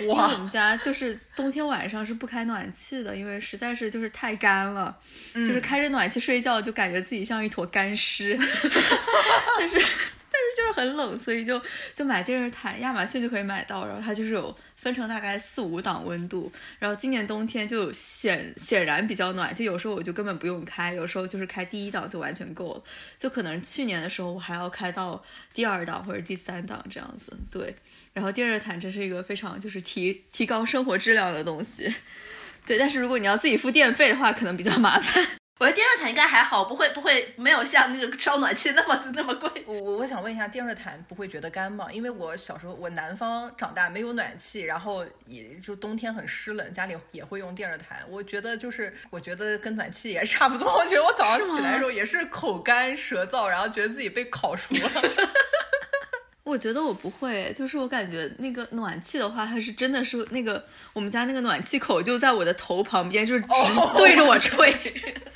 [0.08, 0.32] 哇！
[0.32, 4.98] 我们家就是冬天晚上是不开暖气的，因为实在是就是太干了，
[5.34, 8.34] 就是开着暖气睡觉就感觉自己像一坨干尸。
[9.60, 11.62] 但是但是就是很冷，所以就
[11.94, 14.58] 就买电热毯，亚马逊就可以买到，然后它就是有。
[14.84, 22.84] 分成大概四五档温度，然后今年冬天就显显然比较暖，就有时候我就根本不用开，有时候就是开第一档就完全够了，
[23.18, 27.74] 就可能去年的时候我还要开到第二档或者第三档这样子，对。
[28.12, 31.92] 然后电热毯这是一个非常就是提提高生活质量的东西，
[32.68, 32.78] 对。
[32.78, 35.43] 但是如果你要自己付电费的话，可能比较麻烦。
[35.64, 39.50] 我觉得电热毯应该还好，不会不会没有像那个烧暖气那么那么贵。
[39.66, 41.88] 我我我想问一下，电热毯不会觉得干吗？
[41.90, 48.00] 因为我小时候我南方长大，没有暖气，然后也就冬天很湿冷，家里也会用电热毯。
[48.10, 50.70] 我觉得就是我觉得跟暖气也差不多。
[50.78, 55.02] 我觉得我早上起来的时候也是口干舌燥，然后觉得自己被烤熟了。
[56.44, 63.48] 我觉得我不会，就是我感觉那个暖气的话，它是真的是那个我们家那个暖气口就在我的头旁边，就是直
[63.96, 64.76] 对着我吹。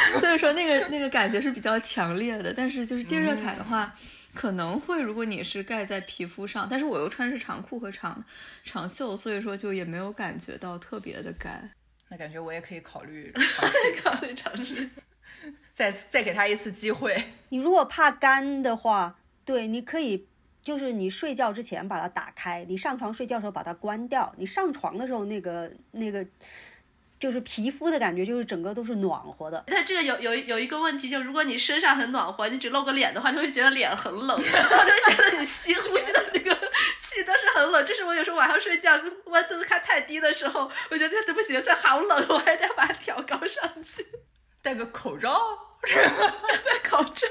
[0.20, 3.94] 所以说那个那个感觉是比较强烈的，但是就是电热毯的话，
[4.34, 8.24] 可能会如果你是盖在皮肤上，但是我又穿的是长裤和长
[8.64, 11.70] 长袖，所以说就也没有感觉到特别的干。
[12.08, 13.32] 那感觉我也可以考虑
[14.02, 14.94] 考虑尝试一下，
[15.72, 17.14] 再再给他一次机会。
[17.50, 20.26] 你如果怕干的话，对，你可以
[20.62, 26.26] 就是你睡觉之前把它打开，你上床睡觉的时候把它关掉，你上床的时候那个那个。
[27.18, 29.64] 就是皮肤的感觉，就是整个都是暖和的。
[29.66, 36.54] 它这个有有有一个问题，就如果你身上很暖和，你只露个脸的话，你会觉得脸很冷，然后就觉得你吸呼吸的那个
[37.00, 37.84] 气都是很冷。
[37.84, 44.06] 这是我有时候晚上睡觉温度开太低的时候，我觉得对不行，这好冷，我还得把它调高上去。
[44.62, 45.40] 戴个口罩，
[45.82, 47.26] 戴口罩，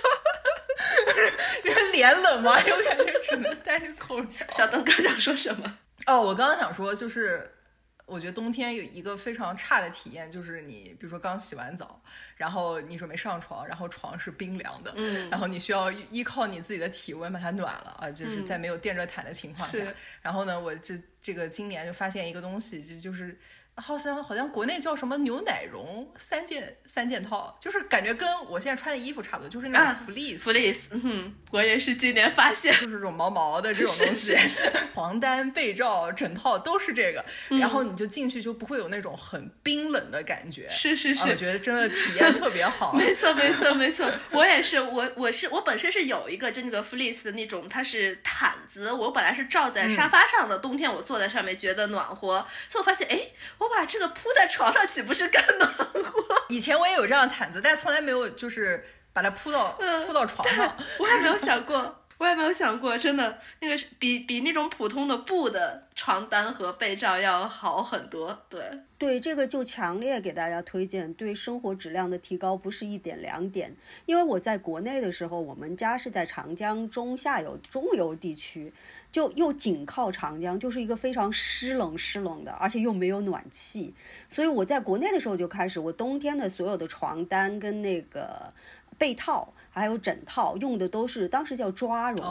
[1.64, 4.46] 因为脸冷嘛，有感觉只能戴着口罩。
[4.52, 5.78] 小邓刚想说什么？
[6.08, 7.54] 哦，我刚刚想说就是。
[8.08, 12.02] 我觉得冬天有一个非常差的体验，就是你比如说刚洗完澡，
[12.36, 19.78] 然后你准备上床，然后床是冰凉的，嗯，然后你需要依靠你自己的体温把它暖了啊，就是在没有电热毯的情况下，
[20.22, 23.38] 然后呢，我这这个今年就发现一个东西，就就是。
[23.80, 30.88] 好像好像国内叫什么牛奶绒三件三件套，就是感觉跟我现在穿的衣服差不多，就是那种 fleece fleece。
[30.92, 34.36] 嗯，我也是今年发现，就是这种毛毛的这种 东西，
[34.96, 37.24] 床单被罩整套都是这个，
[37.60, 40.68] 然后你就进去就不会有那种很冰冷的感觉。
[40.72, 42.94] 是是是，我觉得真的体验特别好。
[42.98, 53.22] 没错没错没错，我也是，我我是我本身是有一个就那个 fleece 的那种，它是毯子，我本来是罩在沙发上的，冬天我坐在上面觉得暖和，所以我发现哎
[53.60, 53.67] 我。
[53.68, 55.88] 我把这个铺在床上，岂不是更暖和？
[56.50, 60.76] 以前我也有这样的毯子，但从来没有就是把它铺到铺到床上。
[61.00, 68.44] 我也没有想过，我也没有想过，真的那个比比那种普通的布的床单和被罩要好很多。
[68.50, 68.60] 对，
[68.98, 73.76] 对这个就强烈给大家推荐，对生活质量的提高不是一点两点。
[74.08, 78.74] 因为我在国内的时候，我们家是在长江中下游、中游地区，
[79.12, 83.94] 就又紧靠长江，就是一个非常湿冷、湿冷的，而且又没有暖气。
[84.28, 88.52] 所以我在国内的时候就开始，我冬天的所有的床单跟那个
[88.98, 89.54] 被套。
[89.78, 92.22] 还有枕套用的都是当时叫抓绒，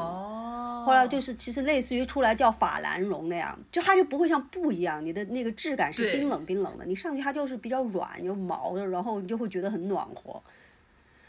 [0.85, 10.42] 后来就是其实类似于出来叫法兰绒那样，就它就不会像布一样，你的那个质感是冰冷冰冷的，你上去它就是比较软有毛的，然后你就会觉得很暖和。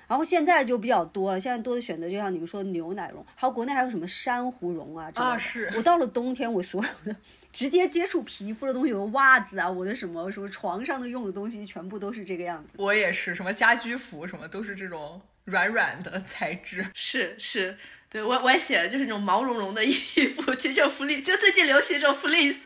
[0.08, 5.70] 然后现在就比较多了，现在多的选择就像你们说的牛奶绒，还有国内还有什么珊瑚绒啊啊是。
[5.76, 7.14] 我到了冬天，我所有的
[7.52, 12.76] 直接接触皮肤的东西，我的袜子啊，我的什么什么床上的用的东西，全部都是这个样子。
[12.78, 15.22] 我也是，什么家居服什么都是这种。
[15.48, 16.86] 软软的材质。
[16.94, 17.78] 是是，
[18.10, 22.60] 对我我也写了，就是那种毛茸茸的衣服，其实就 fleece，就最近流行这种 fleece，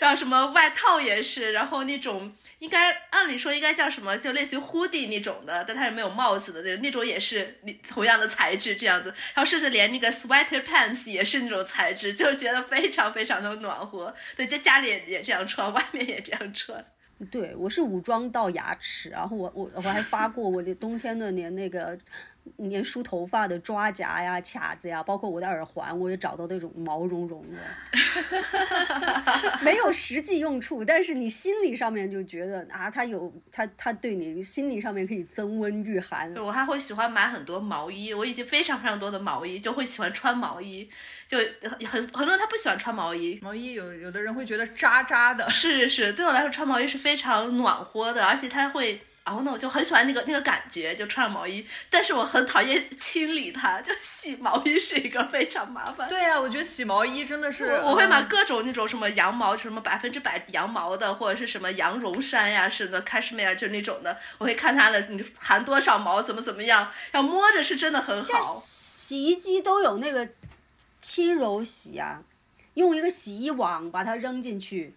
[0.00, 16.84] 然后什么外套也是，然后那种应该按理说应该叫什么，就类似于 hoodie 那种的，但它是没有帽子的那那种也是同样的材质这样子，然后甚至连那个 sweater pants 也是那种材质，就觉得非常非常的暖和，对，在家里也也这样穿，外面也这样穿。
[17.30, 21.98] 对，我是武装到牙齿，然后我我我还发过我的冬天的连那个。
[22.58, 27.58] 连梳头发的抓夹呀、卡子呀，包括我的耳环，我也找到那种毛茸茸的，
[29.64, 36.34] 没有实际用处，但是你心理上面就觉得啊，它有它它对你心理上面可以增温御寒。
[36.36, 40.88] 我还会喜欢买很多毛衣，我已经非常非常多的毛衣，就会喜欢穿毛衣，
[41.26, 41.38] 就
[41.86, 49.00] 很很多人他不喜欢穿毛衣，毛衣有有的人会觉得扎扎的，是是，对我来说穿毛衣是非常暖和的，而且它会。
[49.24, 51.66] 然后呢，我就很喜欢那个那个感觉，就穿上毛衣。
[51.88, 56.06] 但是我很讨厌清理它，就洗毛衣是一个非常麻烦。
[56.10, 57.80] 对啊，我觉得洗毛衣真的是。
[57.84, 64.18] 我会买各种那种什么羊毛，什么百分之百羊毛的，或者是什么羊绒衫呀，什么 cashmere 就那种的。
[64.36, 68.40] 我会看它的你含多少毛，怎么怎么样，要摸着是真的很好。
[68.42, 70.28] 洗衣机都有那个
[71.00, 72.20] 轻柔洗啊，
[72.74, 74.94] 用一个洗衣网把它扔进去，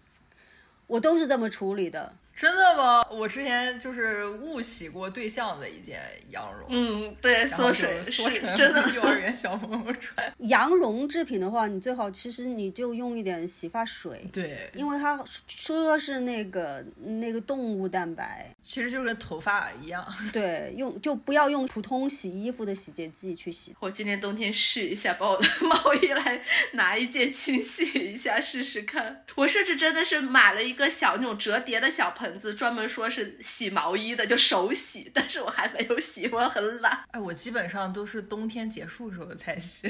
[0.86, 2.14] 我都是这么处理的。
[2.38, 3.04] 真的吗？
[3.10, 10.32] 我之前就是误洗过对象的一件羊绒，嗯，对，缩水缩成真的 幼儿园小朋友穿。
[10.48, 20.06] 羊绒制品的话，你最好其实你就用一点洗发水，对，因为它说是那个那个动物蛋白，其实就跟头发一样。
[20.32, 23.74] 对，用就不要用普通洗衣服的洗洁剂去洗。
[23.80, 26.40] 我今年冬天试一下，把我的毛衣来
[26.74, 29.24] 拿一件清洗一下试试看。
[29.34, 32.27] 我甚至真的是买了一个小那种折叠的小盆。
[32.28, 37.04] 盆子专门说是洗毛衣的，就手洗，但是我还没有洗，我很懒。
[37.10, 39.88] 哎，我基本上都是冬天结束的时候才洗，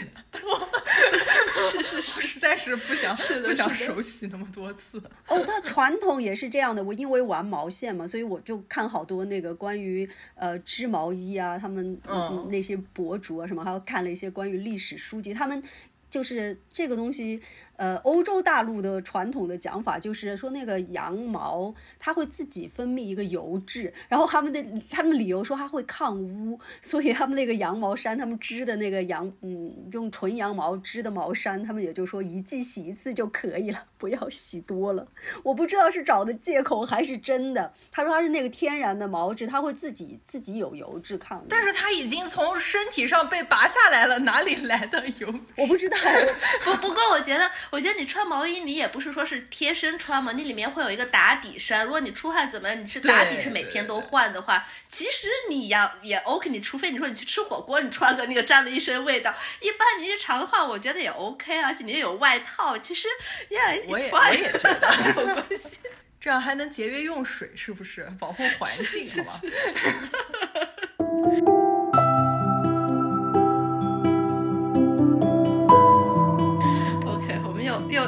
[1.70, 5.02] 是 是是， 实在是不想 不想手洗那么多次。
[5.26, 6.82] 哦，它传统也是这样的。
[6.82, 12.00] 我因为玩毛线嘛，所以我就看好多那个关于呃织毛衣啊，他们
[12.48, 15.60] 那些博主啊什么，还有看了一些关于历史书籍，他们
[16.08, 17.42] 就是这个东西。
[17.78, 24.60] 呃，欧洲大陆的传统的讲法就是说，那个羊毛它会自己分泌一个油脂，然后他们的
[24.90, 35.06] 他们理由说它会抗污，所以他们那个羊毛衫，他们织的那个羊，嗯，用纯羊毛织的毛衫，他们也就说一季洗一次就可以了，不要洗多了。
[35.44, 37.72] 我不知道是找的借口还是真的。
[37.92, 41.46] 他说他是那个天然的毛质，它会自己自己有油脂抗。
[41.48, 45.32] 但是它已经从身体上被拔下来了，哪里来的油？
[45.56, 45.96] 我不知道。
[46.64, 47.48] 不不过我觉得。
[47.70, 51.84] 我觉得你穿毛衣，你也不是说是贴身穿嘛，你里面会有一个打底衫。
[51.84, 56.48] 如果你出汗怎么，你是打底是每天都换的话，其实你要也 OK。
[56.50, 59.34] 你除非你说你去吃火锅，你穿个那个沾了一身味道。
[59.60, 63.06] 一般你日常的话，我觉得也 OK，而且你也有外套，其实
[63.50, 65.78] 也我也我也觉得 没有关系。
[66.20, 68.10] 这样还能节约用水，是不是？
[68.18, 69.40] 保护环境，好吗？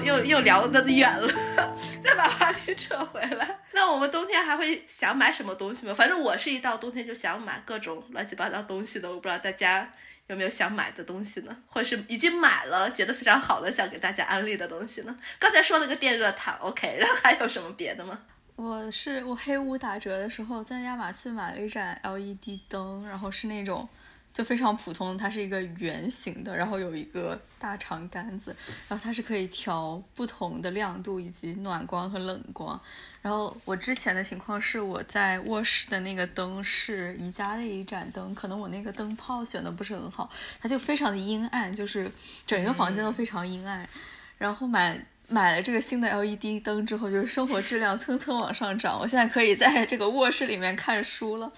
[0.05, 1.29] 又又聊得远了，
[2.03, 3.59] 再把话题扯回来。
[3.73, 5.95] 那我们冬天还会想买什么东西吗？
[5.95, 9.09] 反正我是一到冬天就想买各种乱七八糟东西的。
[9.09, 9.93] 我不知道大家
[10.27, 11.57] 有没有想买的东西呢？
[11.67, 15.17] 或者是已经买了觉得非常好的想给大家安利的东西呢？
[15.39, 18.19] 刚才说了个电热毯，OK，然后还有什么别的吗？
[18.57, 23.89] 我是我黑五打折的时候在亚马逊买了一盏 LED 灯，然后是那种。
[24.33, 28.55] 就非常普通，它是一个圆形的，然后有一个大长杆子，
[28.89, 32.81] 然后它是可以调不同的亮度以及暖光和冷光。
[33.21, 40.31] 然后我之前的情况是我在卧室的那个灯是宜家的一盏灯，可能我那个灯泡选的不是很好，
[40.61, 42.11] 它就非常的阴暗，就是
[42.47, 43.87] 整个房间都非常阴暗。
[44.39, 48.99] 然后买买了这个新的 LED 灯之后，就是生活质量蹭蹭往上涨。
[48.99, 51.53] 我现在可以在这个卧室里面看书了，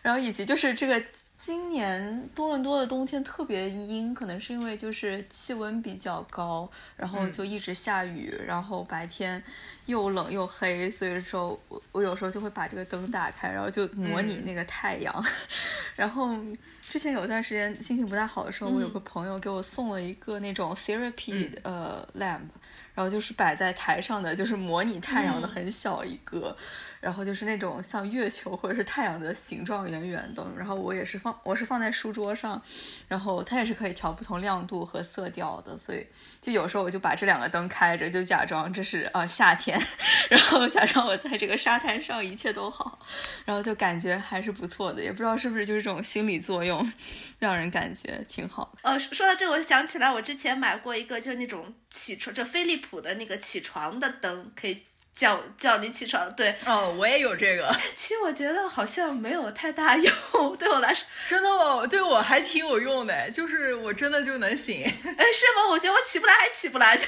[0.00, 1.02] 然后以及就是这个。
[1.46, 6.66] 今年多伦多的冬天特别阴，可能是因为就是气温比较高，
[6.96, 9.42] 然后就一直下雨，然后白天
[9.84, 15.24] 又冷又黑，所以说我我有时候就会把这个灯打开，然后就模拟那个太阳。
[15.94, 16.34] 然后
[16.80, 22.48] 之前有段时间心情不太好的时候，我有个朋友给我送了一个那种 therapy 呃 lamp，
[22.94, 26.56] 然后就是摆在台上的，就是模拟太阳的很小一个。
[27.04, 30.42] 然后就是那种像月球或者是太阳的形状，圆圆的。
[30.56, 32.60] 然后我也是放，我是放在书桌上，
[33.06, 35.76] 然后它也是可以调不同亮度和色调的。
[35.76, 36.06] 所以
[36.40, 39.78] 就有时候我就把这两个灯开着，就假装这是啊夏天，
[40.30, 42.98] 然后假装我在这个沙滩上一切都好，
[43.44, 45.02] 然后就感觉还是不错的。
[45.02, 46.90] 也不知道是不是就是这种心理作用，
[47.38, 48.72] 让人感觉挺好。
[48.80, 54.84] 呃，说到这，我想起来我之前买过一个，就那种起床，就飞利浦的那个起床的灯，可以。
[55.14, 57.72] 叫叫你起床，对哦，我也有这个。
[57.94, 60.12] 其实我觉得好像没有太大用，
[60.58, 61.06] 对我来说。
[61.24, 61.86] 真的吗？
[61.86, 64.82] 对我还挺有用的，就是我真的就能醒。
[64.82, 65.68] 哎，是吗？
[65.70, 67.06] 我觉得我起不来还是起不来，就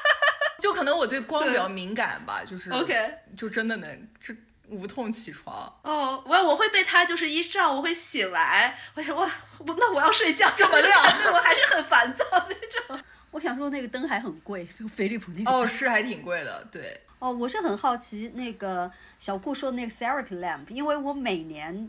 [0.58, 4.34] 就可能我对光比较敏感吧，就是 OK，就真的能这
[4.68, 5.54] 无痛起床。
[5.82, 8.78] 哦，我我会被它就是一照，我会醒来。
[8.94, 9.30] 我说我
[9.78, 11.02] 那我要睡觉，这么亮，
[11.34, 12.54] 我还是很烦躁那
[12.96, 12.98] 种。
[13.30, 15.50] 我想说那个灯还很贵，飞利浦那个。
[15.50, 16.98] 哦，是还挺贵的，对。
[17.22, 21.88] 哦，我是很好奇那个小顾说的那个 therapy lamp，因为我每年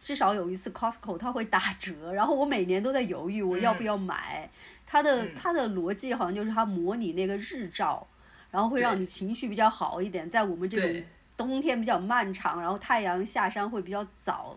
[0.00, 4.50] 至少有一次 Costco 它会打折，然后我每年都在犹豫我要不要买。
[4.84, 8.04] 它的它的逻辑好像就是它模拟那个日照，
[8.50, 10.28] 然后会让你情绪比较好一点。
[10.28, 11.04] 在我们这种
[11.36, 14.56] 冬天比较漫长，然后太阳下山会比较早，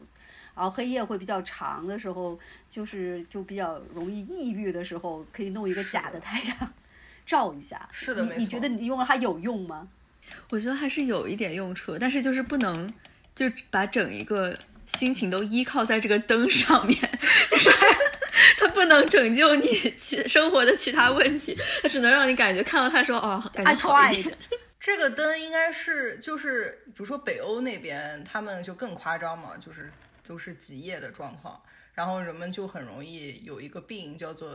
[0.55, 2.39] 然后黑夜会比较长的时候，
[2.71, 6.73] 就是就比较容易抑郁的时候，可以弄一个假的太阳
[7.23, 7.87] 照一下。
[7.91, 9.87] 是的，你你觉得你用了它有用吗？
[10.49, 12.93] 我觉得还是有一点用处，但是就是不能
[13.35, 16.97] 就把整一个心情都依靠在这个灯上面，
[17.49, 17.69] 就是
[18.57, 24.37] 它不能拯救你其生活的其他问题，它只能让你感觉看到它说哦，感觉好一点。
[24.79, 29.91] 这个灯应该是就是比如说北欧那边他们就更夸张嘛，就是
[30.25, 31.61] 都是极夜的状况，
[31.93, 34.49] 然后人们就很容易有一个病叫做。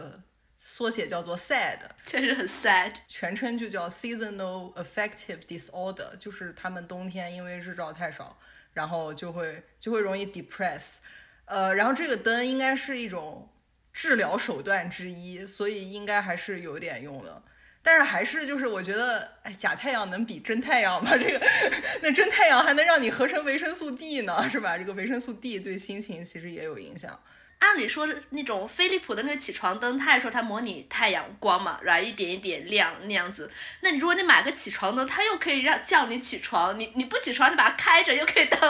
[0.64, 8.38] 缩写叫做 SAD，确实很 sad，全称就叫 Seasonal Affective Disorder，就是他们冬天因为日照太少，
[8.72, 10.98] 然后就会就会容易 depress，
[11.46, 13.52] 呃，然后这个灯应该是一种
[13.92, 17.42] 治疗手段之一，所以应该还是有点用的。
[17.82, 21.18] 但是还是就是我觉得，哎，假太阳能比真太阳吗？
[21.18, 21.44] 这个
[22.02, 24.78] 那真太阳还能让你合成维生素 D 呢，是吧？
[24.78, 27.20] 这个维生素 D 对心情其实也有影响。
[27.62, 33.48] 按理说，那种飞利浦的那个起床灯，它也说它模拟太阳光嘛，然后一点一点亮那样子。
[33.82, 38.60] 那你如果你买个起床灯，它又可以让叫你起床，你你不起床，你把它开着，又可以当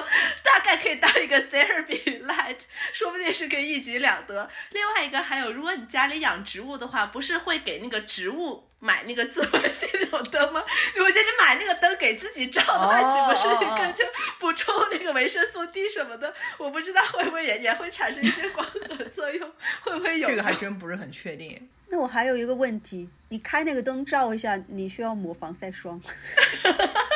[0.43, 2.59] 大概可以当一个 therapy light，
[2.93, 4.51] 说不定是可以一举两得。
[4.73, 8.69] 另外一个还有，如果你家里养植物的话，不是会给那个植物。
[8.85, 10.61] 买那个自来水那种灯吗？
[10.97, 14.05] 我觉得你买那个灯给自己照的话，岂不是更就
[14.41, 16.35] 补充那个维生素 D 什么的？
[16.59, 19.49] 我不知道会不会也也会产生一些光合作用，
[19.83, 20.29] 会不会有？
[20.29, 21.69] 这个还真不是很确定。
[21.89, 26.01] 那我还有一个问题，你开那个灯照一下，你需要抹防晒霜？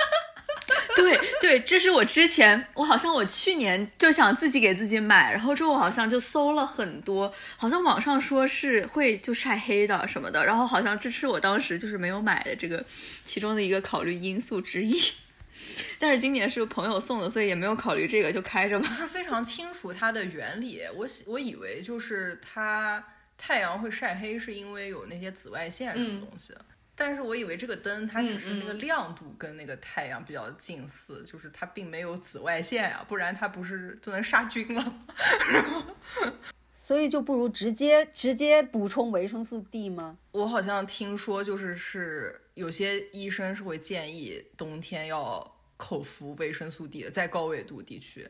[0.97, 12.85] 对对，这是我之前，我好像我去年就想自己给自己买，然后之后我好像就搜了很多，好像网上说是会就晒黑的什么的，然后好像这是我当时就是没有买的这个
[13.25, 15.01] 其中的一个考虑因素之一。
[15.99, 18.87] 但是今年是朋友送的，所以也没有考虑这个，就开着吧。
[18.89, 23.03] 不是非常清楚它的原理，我我以为就是它
[23.39, 26.55] 太阳会晒黑，是因为有那些紫外线什么东西。
[26.99, 34.99] 但是我以为这个灯它只是那个亮度跟那个太阳比较近似，就是它并没有紫外线啊，不然它不是就能杀菌了？
[36.75, 40.17] 所以就不如直接直接补充维生素 D 吗？
[40.33, 48.27] 我好像听说就是是有些医生是会建议冬天要口服维生素 D 的，在高纬度地区。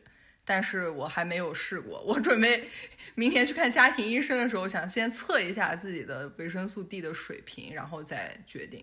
[0.49, 2.69] 但是我还没有试过，我准备
[3.15, 8.81] 明天去看家庭医生的时候，想先测一下自己的维生素 D 的水平，然后再决定。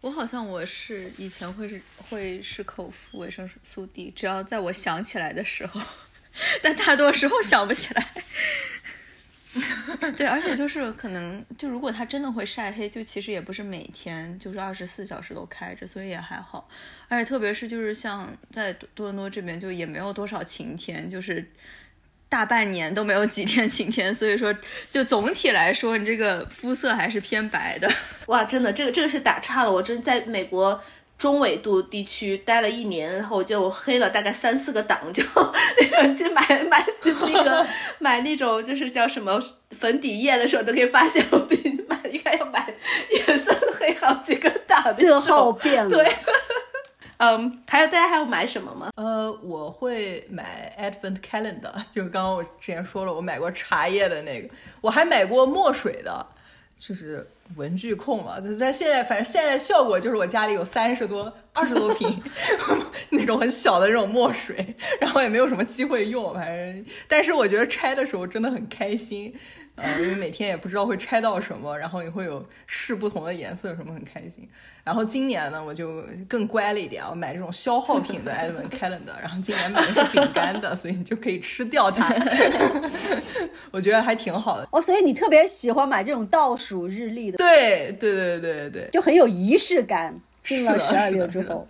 [0.00, 5.80] 我好像我是以前会是会是口服维生素 D，只要在我想起来的时候，
[6.60, 8.06] 但大多时候想不起来。
[10.16, 16.68] 对，而且就是可能，就如果它真的会晒黑，就其实也不是每天就是二十四小时都开着，所以也还好。
[17.08, 21.50] 而且特别是就是像在多伦多这边，就也没有多少晴天，就是。
[22.26, 24.52] 大半年都没有几天晴天，所以说
[24.90, 27.88] 就总体来说，你这个肤色还是偏白的。
[28.26, 29.70] 哇，真的，这个这个是打岔了。
[29.72, 30.82] 我真在美国
[31.24, 37.66] 中纬度地区待了一年，然后我就黑了大概三四个档，就那 种去买买那个
[37.98, 41.56] 买那种就是叫什么粉底液的时候，都可以发现我比
[41.88, 42.70] 买应该要买
[43.10, 43.50] 颜色
[43.80, 45.88] 黑好几个档，色号变了。
[45.88, 46.06] 对。
[47.16, 48.90] 嗯，还有大家还要买什么吗？
[48.96, 54.48] 呃，我会买 Advent Calendar，就是刚刚我之前说了，我买过茶叶的那个，
[54.82, 56.26] 我还买过墨水的，
[56.76, 58.40] 就是文具控嘛。
[58.40, 62.22] 就在现在，反正现在效果就是我家里有三十多、 二十多瓶
[63.10, 69.34] 那种很小的这种墨水，然后也没有什么机会用，反正，但是我觉得拆的时候真的很开心。
[69.76, 74.48] 呃，因为每天也不知道会拆到什么，然后你会有试不同的颜色，什么很开心。
[74.84, 82.14] 然后今年呢，我就更乖了一点，我买这种消耗品的 Advent Calendar， 然后今年买的是饼干的，所以你就可以吃掉它。
[83.72, 84.68] 我觉得还挺好的。
[84.70, 87.38] 哦，所以你特别喜欢买这种倒数日历的？
[87.38, 90.20] 对对对对对，就很有仪式感。
[90.44, 91.66] 进了十二月之后。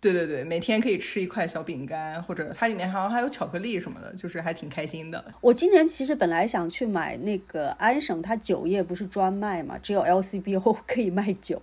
[0.00, 5.24] 对对对，每天可以吃一块小饼干，或者它里面好像还有巧克力什么的，就是还挺开心的。
[5.40, 11.60] 我今年其实本来想去买那个安省，它酒业不是专卖嘛，只有 LCBO 可以卖酒。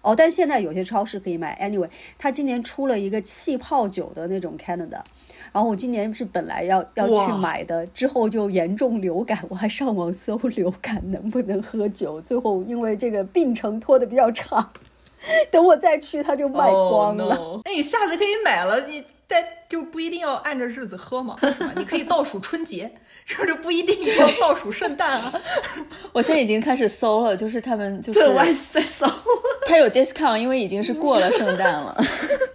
[0.00, 1.56] 哦，但现在有些超市可以买。
[1.60, 5.00] Anyway，它今年出了一个气泡酒的那种 Canada，
[5.52, 14.72] 然后我今年是本来要要去买的，之后就严重流感，我还上网搜流感能不能喝酒，最后因为这个病程拖得比较长。
[15.50, 17.38] 等我再去，它就卖光了。
[17.64, 21.72] 那你下次可以买了，你再就不一定要按着日子喝嘛，是吧？
[21.76, 22.90] 你可以倒数春节，
[23.24, 25.32] 是不是不一定要倒数圣诞啊？
[26.12, 29.06] 我现在已经开始搜了，就是他们就是我也在搜，
[29.66, 31.96] 它有 discount，因为已经是过了圣诞了。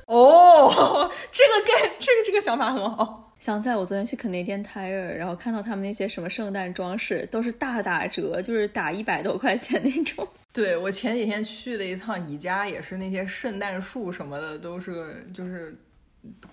[0.08, 3.23] 哦，这个概这个这个想法很好。
[3.44, 10.26] 想起来，我昨天去 Canadian Tire，然后看到他们那些什么圣诞装饰都是大打折，就是打一百多块钱那种。
[10.54, 15.76] 对我前几天去了一趟宜家，也是那些圣诞树什么的都是就是。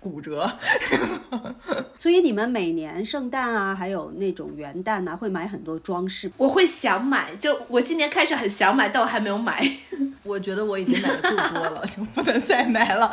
[0.01, 0.51] 骨折，
[1.97, 6.31] 所以你们每年圣诞啊，还有那种元旦啊，会买很多装饰。
[6.37, 9.63] 我会想买，就我今年开始很想买，但我还没有买。
[10.25, 13.11] 我觉得我已经买的够多了， 就不能再买了。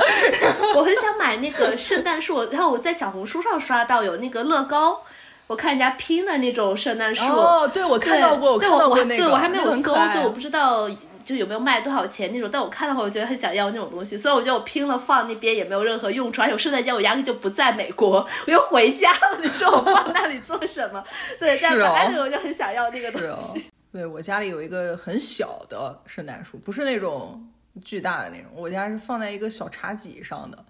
[0.76, 5.02] 我很想买那个圣诞树，然后我在小红书上刷到有那个乐高，
[5.48, 7.24] 我看人家拼的那种圣诞树。
[7.24, 10.90] 哦，对，我看到过，我看到过那个，对我还没有搜，所以我不知道。
[11.28, 12.50] 就有没有卖多少钱那种？
[12.50, 14.18] 但我看的话，我觉得很想要那种东西。
[14.18, 16.42] 所以我觉得我拼了放那边也没有任何用处。
[16.42, 19.40] 而且我圣诞节我压根就不在美国，我又回家了。
[19.44, 21.04] 你说我放那里做什么？
[21.38, 23.66] 对，这样子，哎，我就很想要那个东西。
[23.92, 27.46] 对我家里有一个很小的圣诞树，不是那种
[27.84, 28.46] 巨大的那种。
[28.56, 30.66] 我家是放在一个小茶几上的，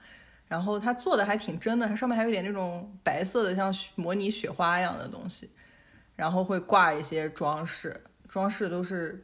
[0.48, 5.52] 然后它做的还挺真的，它上面还有点那种白色的，像模拟雪花一样的东西，
[6.16, 9.24] 然后会挂一些装饰，装饰都是。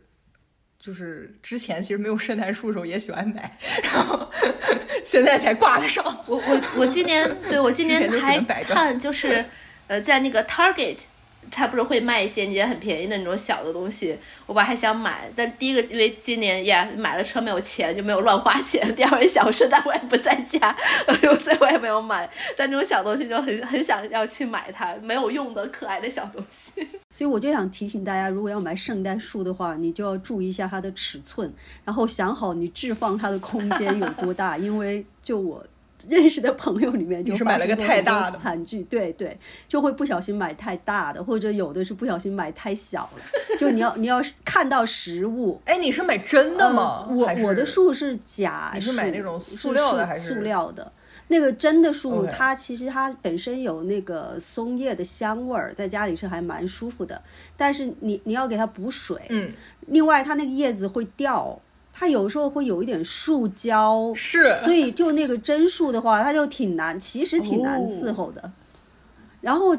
[0.84, 4.30] 就是之前其实没有圣诞树的时候也喜欢买，然后
[5.06, 6.04] 现在才挂得上。
[6.26, 9.46] 我我我今年对我今年还看就是，
[9.88, 10.98] 呃，在那个 Target。
[11.52, 20.76] 他不是会卖一些也很便宜的那种小的东西，我爸还想买，但第一个因为今年呀买了车没有钱就没有乱花钱， 第二位小圣诞我也不在家，
[21.40, 22.30] 所以我也没有买。
[22.58, 26.88] 但这种小东西就很很想要去买它，没有用的可爱的小东西。
[27.16, 31.52] 所以我就想提醒大家，如果要买圣诞树的话，你就要注意一下它的尺寸，
[31.86, 35.64] 然后想好你置放它的空间有多大，因为就我。
[36.10, 39.38] 认识的朋友里面，就是买了个太大的餐具，对对，
[39.68, 43.22] 就会不小心买太大的，或者有的是不小心买太小了。
[43.60, 47.08] 就你要你要看到实物， 哎，你是买真的吗？
[47.10, 50.92] 我我的树是假，你是买那种塑料的还是塑料的？
[51.28, 57.22] 那个真的树，它其实它本身有那个松叶的香味儿，在家里是还蛮舒服的。
[57.56, 59.52] 但是你你要给它补水，嗯，
[59.88, 61.60] 另外它那个叶子会掉。
[61.96, 68.52] 它有时候会有一点树胶，是，所以就那个真数的话，它就挺难，其实挺难伺候的。
[69.40, 69.78] 然后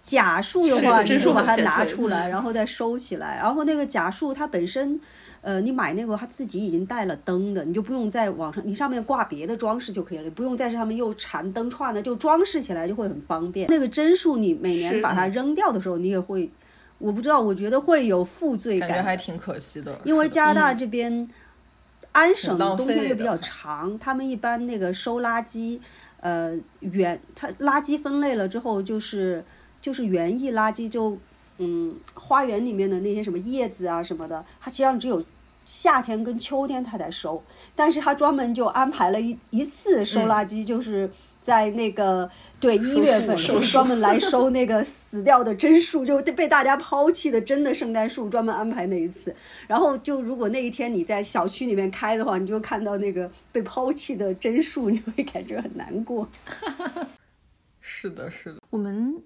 [0.00, 3.36] 假树的话，你就把它拿出来，然后再收起来。
[3.36, 4.98] 然后那个假树它本身，
[5.40, 13.68] 呃，你买那个它自己已经带了灯的，你就不用在网上，你上面挂别的装饰就可以了，不用在上面又缠灯串的，就装饰起来就会很方便。
[13.68, 16.48] 那个真树你每年把它扔掉的时候，你也会，
[16.98, 19.98] 我不知道，我觉得会有负罪感，感觉还挺可惜的。
[20.04, 21.28] 因为加拿大这边。
[22.18, 25.78] 安省冬天又比较长，他们一般那个收垃圾，
[26.20, 29.44] 呃，园它垃圾分类了之后，就是
[29.80, 31.16] 就是园艺垃圾，就
[31.58, 35.24] 嗯，花园里面的那些什么叶子啊什么的，它实际上只有
[35.64, 37.42] 夏天跟秋天它才收，
[37.76, 41.08] 但是它专门就安排了一一次收垃圾，就是。
[41.48, 42.30] 在那个
[42.60, 49.34] 对一月份就是专门来 收那个死掉的真树，就被大家抛弃的真的圣诞树，专门安排那一次。
[49.66, 56.28] 然后就如果那一天你在小区里面开的话，你就看到那个被抛弃的真树，你会感觉很难过。
[57.80, 59.16] 是的，是的，我们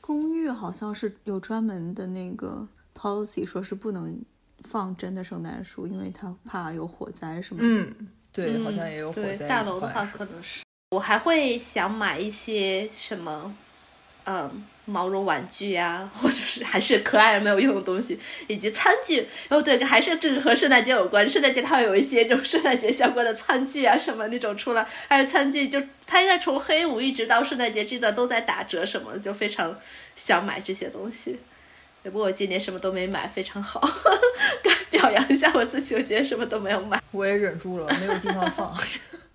[0.00, 2.66] 公寓好像是有专门的那个
[2.98, 4.18] policy，说是不能
[4.60, 7.68] 放真的圣诞树，因为他怕有火灾什么的。
[7.68, 9.46] 嗯，对，好像也有火灾。
[9.46, 10.64] 大楼的话可能是。
[10.90, 13.52] 我还会想买一些什么，
[14.24, 19.26] 嗯，毛绒玩具呀，或者是还是可爱而没有用的东西，以及餐具。
[19.48, 21.28] 哦，对，还是这个和圣诞节有关。
[21.28, 24.86] 圣诞节它会有一些这种圣诞节相关的餐具啊，什么那种出来。
[25.08, 29.76] 还有餐具，就它应该从黑五一直到圣诞节这段都在打折，什么就非常
[30.14, 31.40] 想买这些东西。
[32.04, 33.80] 不过我今年什么都没买，非常好，
[34.62, 35.96] 该 表扬一下我自己。
[35.96, 38.72] 我今年什么都没有买，我也忍住了，没有地方放。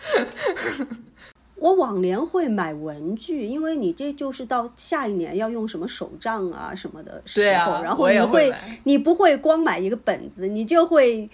[1.56, 8.52] 我往年会买文具，因为你这就是到下一年要用什么手账啊什么的时候，然后你会
[8.84, 11.28] 你不会光买一个本子，你就会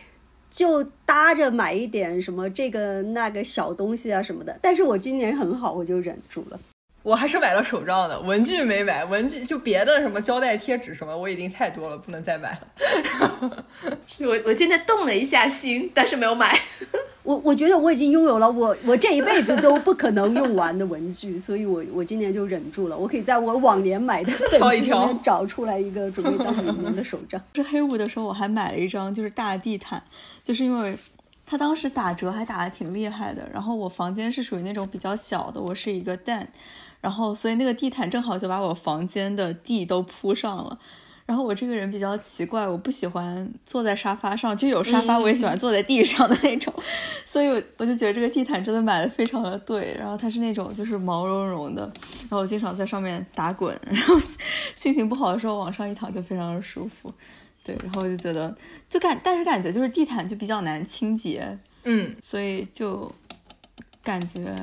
[0.51, 4.59] 就搭着买一点什么这个那个小东西啊什么的。
[4.61, 6.59] 但是我今年很好，我就忍住了。
[7.07, 13.65] 我还是买了手账的，文具没买，文具就别的什么胶带、贴纸什么，我已经太多了，不能再买了。
[14.09, 16.53] 是我我今天动了一下心，但是没有买。
[17.23, 22.99] 我我觉得我已经拥有了我我这一辈子都不可能用完的文具，所以我我今年就忍住了。
[22.99, 27.41] 我可以在我往年买的挑一挑，找出来一个准备当明年的手账。
[27.55, 30.03] 是黑五的时候，我还买了一张就是大地毯，
[30.43, 30.97] 就是因为
[31.45, 33.49] 它当时打折还打得挺厉害的。
[33.53, 36.49] 然后我房间是属于那种比较小的，我是一个蛋。
[37.01, 40.79] 然后，所以那个地毯正好就把我房间的地都铺上了。
[41.25, 46.73] 然后我这个人比较奇怪，我不喜欢坐在沙发上，就有沙发我也喜欢坐在地上的那种。
[47.27, 49.93] 所以，我我就觉得这个地毯真的买的非常的对。
[49.99, 54.15] 然后它是那种就是毛茸茸的，然后我经常在上面打滚，然后
[54.77, 57.13] 心情不好的时候往上一躺就非常的舒服。
[57.65, 58.57] 对，然后我就觉得
[58.89, 63.11] 就感，但是感觉就是地毯就比较难清洁，嗯，所以就
[64.05, 64.55] 感觉。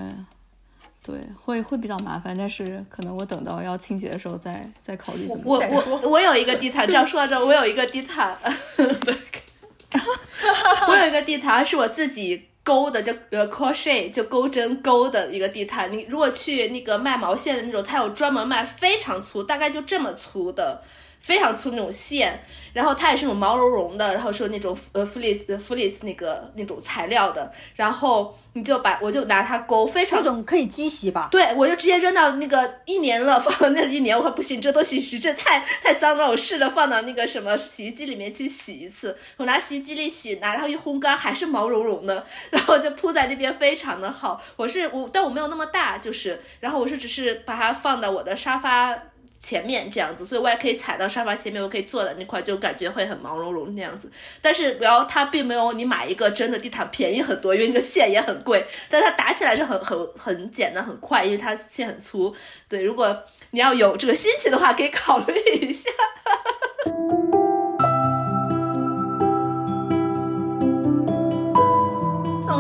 [1.04, 8.38] 对，会会比较麻烦，但是可能我等到要清洁的时候再再考虑怎么我我我有一个地毯，这样说到这，我有一个地毯，
[10.88, 15.91] 我有一个地毯是我自己勾的，叫呃 crochet，就钩针勾的一个地毯。
[15.91, 20.82] 你如果去那个卖毛线的那种，它有专门卖非常粗，大概就这么粗的，
[21.24, 22.43] 非常粗那种线。
[22.74, 31.28] 然后它也是那种毛茸茸的，然后是那种呃 fleece fleece 那个那种材料的，然后你就把我就拿它勾，非常那种可以机洗吧？
[31.30, 44.41] 对，我就直接扔到那个一年了， 放了那一年，我说不行，这东西洗这太太脏了，我试着放到那个什么洗衣机里面去洗一次，我拿洗衣机里洗拿，然后一烘干还是毛茸茸的， 然后就铺在那边非常的好。
[44.55, 49.12] 我是我，但我没有那么大，就是，然后我是只是把它放到我的沙发。
[49.44, 54.10] 前面这样子，所以我也可以踩到沙发前面，我可以坐在那块，就感觉会很毛茸茸那样子。
[54.41, 58.66] 但是不要，它并没有你买一个真的地毯便宜很多，因为那个线也很贵。
[58.89, 62.34] 但它打起来是很很很简单很快，因为它线很粗。
[62.70, 65.91] 对，如果你要有这个心情的话，可以考虑一下。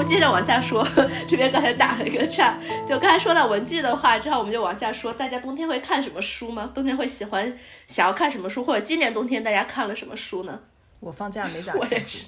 [0.03, 0.85] 接着往下说，
[1.27, 6.71] 这边刚才打了一个岔，就刚才说到文具的话，之后我们就往下说，大家冬天会看什么书吗？
[6.75, 10.59] 冬天会喜欢想要看什么书，或者今年冬天大家看了什么书呢？
[10.99, 12.25] 我放假没咋 看书，我也是，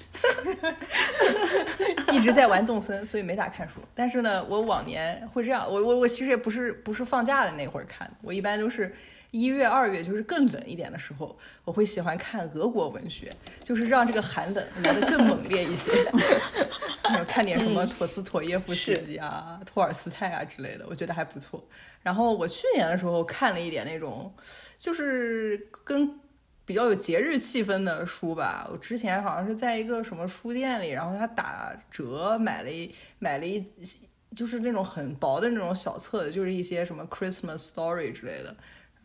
[2.12, 3.76] 一直在玩动森，所以没咋看书。
[3.94, 8.96] 但是呢，我往年会这样，我我我其实也不是不是放假的那会儿看，我一般都是。
[9.36, 13.30] 一月、二月就是更冷一点的时候，我会喜欢看俄国文学，
[13.62, 15.92] 就是让这个寒冷来的更猛烈一些。
[17.28, 21.62] 看点什么陀思妥耶夫斯基啊、托尔斯泰啊之类的，我觉得还不错。
[22.02, 24.34] 然后我去年的时候看了一点那种，
[24.78, 26.18] 就是跟
[26.64, 28.66] 比较有节日气氛的书吧。
[28.72, 33.64] 我之前好像是在一个什么书店里，然后他打折买了一买了一，
[34.34, 38.56] 就是那种很薄的那种小册子，就是一些什么 Christmas Story 之类的。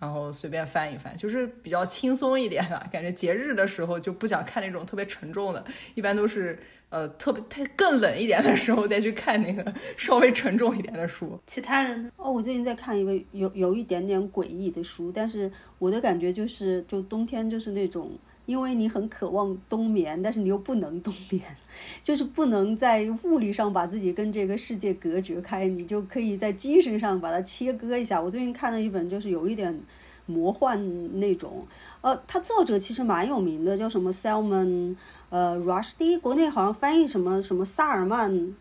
[0.00, 2.84] 然后随便翻一翻，就是比较轻松一点吧。
[2.90, 11.38] 感觉节日的时候就不想看那种特别沉重的，一般都是呃特别太更冷一点的时候再去看那个 稍微沉重一点的书。
[11.46, 12.10] 其他人呢？
[12.16, 18.18] 哦，我最近在看一个有有一点点诡异的书，但是我的感觉就是，就冬天就是那种。
[18.50, 21.40] 因为你很渴望冬眠，但是你又不能冬眠，
[22.02, 28.20] 就是不能在物理上把自己跟这个世界隔绝开，你就可以在精神上把它切割一下。
[28.20, 29.80] 我最近看了一本，就是有一点
[30.26, 31.64] 魔幻那种，
[32.00, 34.96] 呃，它作者其实蛮有名的，叫什么 Salman，
[35.28, 38.52] 呃，Rushdie，国内好像翻译什么什么萨尔曼。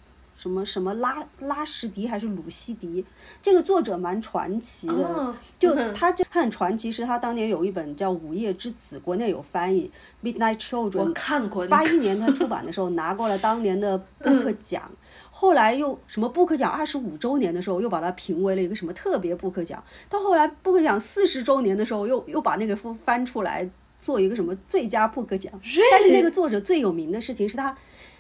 [0.41, 3.03] 什么什么拉拉什迪还是鲁西迪，
[3.41, 9.91] 这个作者蛮传奇的，就他这他很传奇，是他当年有一本叫《午夜之子》，国内有翻译
[10.25, 14.89] 《Midnight Children》，我看过，八一年他出版的时候 拿过了当年的布克奖，
[15.29, 23.69] 后来又什么布克奖二十五周年的时候又把它评为了一个什么特别布克奖，到后来布克奖四十周年的时候又又把那个书翻出来
[23.99, 25.51] 做一个什么最佳布克奖，
[25.91, 27.77] 但是那个作者最有名的事情是他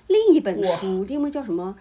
[0.07, 1.73] 另一本书，因为叫什么？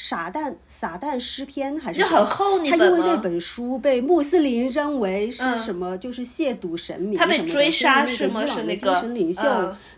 [0.00, 8.46] 傻蛋撒旦诗篇还是很厚他因为那本书被穆斯林认为是什么，就是亵渎神明，他被追杀是吗？
[8.46, 9.42] 是那个精神领袖，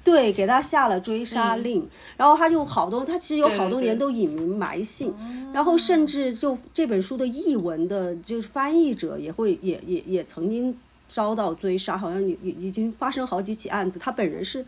[0.03, 1.87] 对，给他下了追杀令。
[2.17, 5.15] 然后他就好多，他其实有好多年都隐名埋姓。
[5.53, 10.75] 然后甚至就这本书的译文的，就是翻译者也会也也也曾经
[11.09, 13.99] 遭到追杀，好像已已已经发生好几起案子。
[13.99, 14.65] 他本人是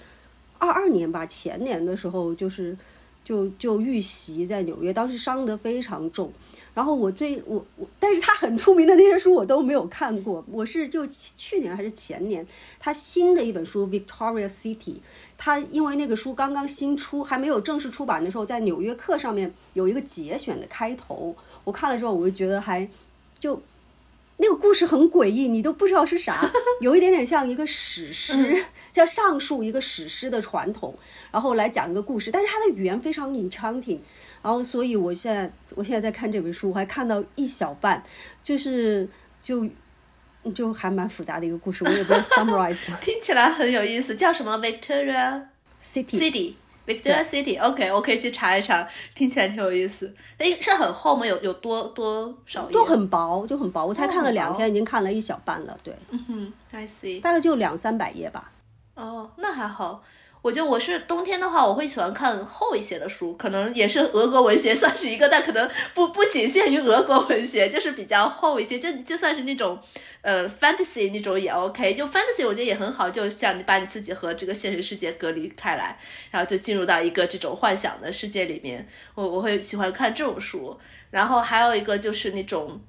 [0.59, 2.77] 二二年吧，前年的时候就是。
[3.25, 6.33] 就就遇袭在纽约，当时伤得非常重。
[6.75, 10.43] 然后我最我我，但是他很出名的那些书我都没有看过。
[10.51, 12.47] 我是就去年还是前年，
[12.79, 14.95] 他新的一本书《Victoria City》，
[15.37, 22.89] 他因为那个书刚刚新出，还没有正式出版的时候，在《纽约客》上面有一个节选的开头，我看了之后，我就觉得还
[23.39, 23.61] 就。
[24.43, 26.51] 那个故事很诡异，你都不知道是啥，
[26.83, 30.99] 有一点点像一个史诗，叫上述一个史诗的传统，
[31.31, 34.01] 然后来讲一个故事，但是它的语言非常 enchanting，
[34.43, 38.03] 然后所以我现在我现在在看这本书，我还看到一小半，
[38.43, 39.09] 就是
[39.41, 39.65] 就
[40.53, 42.77] 就还蛮复杂的一个故事，我也不知道 summarize。
[43.01, 45.43] 听起来很有意思，叫什么？Victoria
[45.81, 46.55] City City。
[46.87, 50.13] Victoria City，OK，我可以去查一查，听起来挺有意思。
[50.39, 51.25] 哎，是很厚吗？
[51.25, 52.73] 有有多多少页？
[52.73, 53.87] 都很薄，就很薄。
[53.87, 55.79] 我才看了两天，已经看了一小半了。
[55.85, 57.21] 对，嗯哼，I see。
[57.21, 58.51] 大概就两三百页吧。
[58.95, 60.03] 哦，那还好。
[60.43, 69.79] 我觉得我是冬天的话，我会喜欢看厚一些的书，可能也是俄国文学算是一个，但可能不不仅限于俄国文学，就是比较厚一些，就就算是那种，
[70.21, 75.97] 呃，fantasy 那种也 OK，就 fantasy 我觉得也很好，就像你把你自己和这个现实世界隔离开来，
[76.33, 80.77] 然后就进入到一个这种幻想的世界里面，我我会喜欢看这种书，
[81.11, 82.81] 然后还有一个就是那种。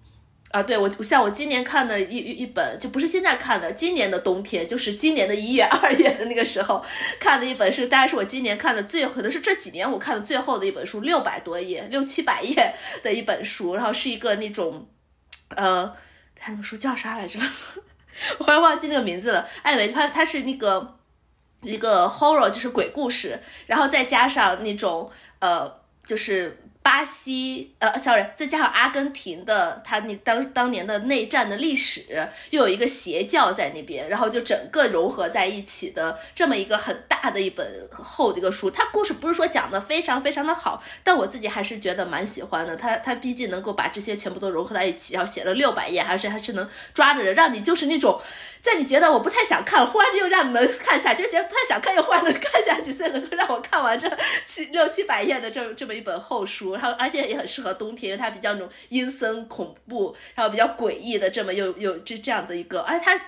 [0.54, 6.86] 啊，对我像我今年看的一一本，就不是现在看的，今年的冬天，就是今年的一月、 二月的那个时候
[7.20, 14.88] 看的一本，是当然是我今年看的最，可能是这几年我看的最后的一本书，六百多页，六七百页的一本书，然后是一个那种，
[15.56, 15.92] 呃，
[16.36, 17.40] 他那个书叫啥来着？
[18.38, 19.50] 我忽然忘记那个名字了。
[19.64, 21.00] 艾维他他是那个
[21.62, 26.60] 一个 horror，就是鬼故事，然后再加上那种呃，就是。
[26.84, 38.70] 巴西，呃，sorry，再加上阿根廷的，他那当当年的内战的历史，又有一个邪教在那边，然后就整个融合在一起的这么一个很大的一本厚的一个书。
[38.70, 42.76] 它故事不是说讲的非常非常的好，但我自己还是觉得蛮喜欢的。
[42.76, 48.22] 它它毕竟能够把这些全部都融合在一起，然后写了六百页，还是还是能抓着人，让你就是那种。
[48.62, 54.10] 在你觉得我不太想看，忽然又让你能看下去，觉得不太想看，又忽然能看下去，所以能够让我看完这
[54.46, 63.26] 七六七百页的这这么一本厚书，然后而且也很适合冬天，因为它比较那种阴森恐怖，然后比较诡异的这么又又这这样的一个，而且它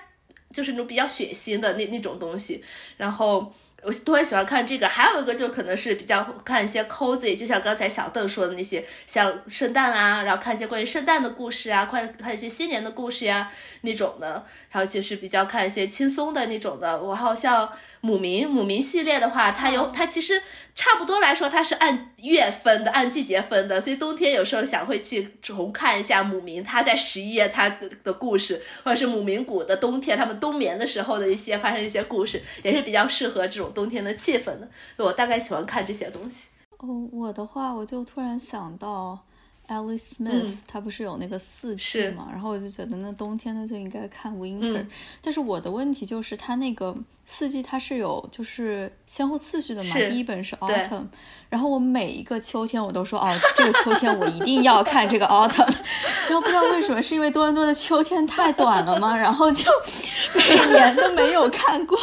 [0.52, 2.62] 就是那种比较血腥的那那种东西，
[2.96, 3.52] 然后。
[3.86, 13.48] 我都很喜欢看这个，还有一个就可能是比较看一些 cozy，就像刚才小邓说的那些，像圣诞啊，然后看一些关于圣诞的故事啊，看看一些新年的故事呀
[13.82, 17.00] 那种的，然后就是比较看一些轻松的那种的。
[17.00, 17.70] 我好像
[18.00, 20.42] 母民母民系列的话，它有它其实。
[20.78, 34.68] 差不多来说，它是按月分的，按季节分的，所以冬天有时候想会去重看一下母明他在十一月他的的故事，或者是母明谷的冬天他们冬眠的时候的一些发生一些故事，也是比较适合这种冬天的气氛的。
[34.96, 36.48] 我大概喜欢看这些东西。
[36.78, 39.18] 哦，我的话，我就突然想到。
[39.68, 42.28] Alice Smith，他不是有那个四季嘛？
[42.30, 44.86] 然后我就觉得那冬天呢就应该看 Winter。
[45.20, 49.94] 但是我的问题就是它那个四季它是有就是先后次序的嘛？
[50.08, 51.06] 第一本是 Autumn，
[51.48, 55.74] 然后我每一个秋天我都说哦，这个秋天我一定要看这个 Autumn。
[56.30, 59.16] 然后不知道为什么，是因为多伦多的秋天太短了吗？
[59.18, 59.68] 然后就
[60.32, 61.98] 每年都没有看过。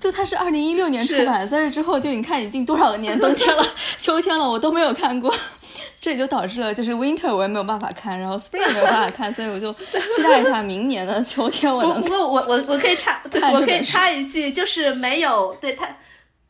[0.00, 3.64] 就它是二零一六年出版，在这之后就你看已经多少年冬天了、
[3.98, 5.32] 秋天了，我都没有看过。
[6.00, 12.00] 这也就导致了，就是 winter 我也没有办法看，然后 spring 也没有办法看，所以我就期待一下明年的秋天我能。
[12.00, 15.86] 不过我我我可以插，对我可以插一句，就是没有对它，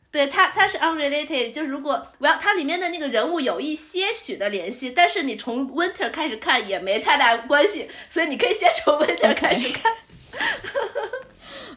[0.09, 9.93] 对它它是 unrelated，就是如果我要它里面的那个人物有一些许的联系，但是你从 winter 开始看也没太大关系，所以你可以先从 winter 开始看。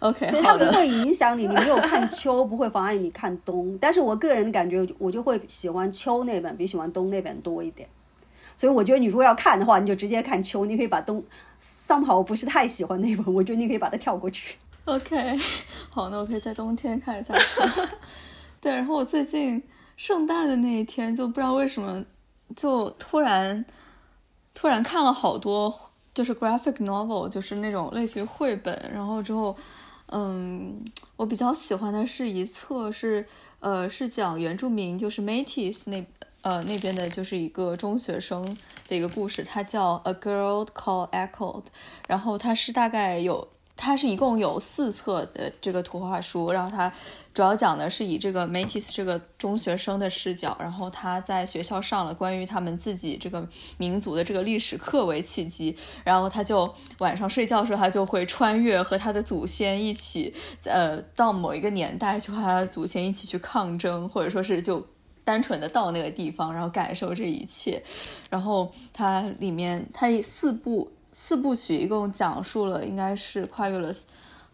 [0.01, 3.76] OK，所以它不会影响你，你没有看秋不会妨碍你看冬。
[3.80, 7.89] 但是我个人感觉，我就会喜欢秋那本比喜欢冬那本多一点。
[8.57, 11.24] 所以我觉得你如果要看的话，你就直接看秋，你可以把冬。
[11.61, 14.57] somehow 不是太喜欢那本，我觉得你可以把它跳过去。
[14.85, 15.39] OK，
[15.91, 17.82] 好，那我可以在冬天看一下秋。
[18.61, 19.62] 对，然后我最近
[19.97, 22.05] 圣诞的那一天，就不知道为什么，
[22.55, 23.64] 就突然
[24.53, 25.74] 突然看了好多，
[26.15, 28.91] 就是 graphic novel，就是那种类似于绘本。
[28.95, 29.55] 然后之后，
[30.07, 30.83] 嗯，
[31.17, 33.27] 我比较喜欢的是一册，是
[33.61, 36.07] 呃，是讲原住民，就是 Métis 那。
[36.45, 38.45] 呃，那边的就是一个中学生
[38.87, 41.62] 的一个故事，它叫《A Girl Called Echoed》，
[42.07, 46.93] 然后它是大概有，它是一共有四册的这个图画书，然后它
[47.33, 53.47] 主要讲的是以这个 Métis 这个中学生的视角，然后他在学校上了关于他们自己这个
[53.77, 60.33] 民族的这个历史课为契机，然后他就晚上睡觉的时候，他就会穿越和他的祖先一起，
[60.64, 64.87] 呃，到某一个年代，就和他的祖先一起去抗争，或者说是就。
[65.27, 67.83] 单纯的到那个地方，然后感受这一切，
[68.29, 70.87] 然后它里面它四部
[71.17, 73.95] 四部曲一共讲述了，应该是跨越了，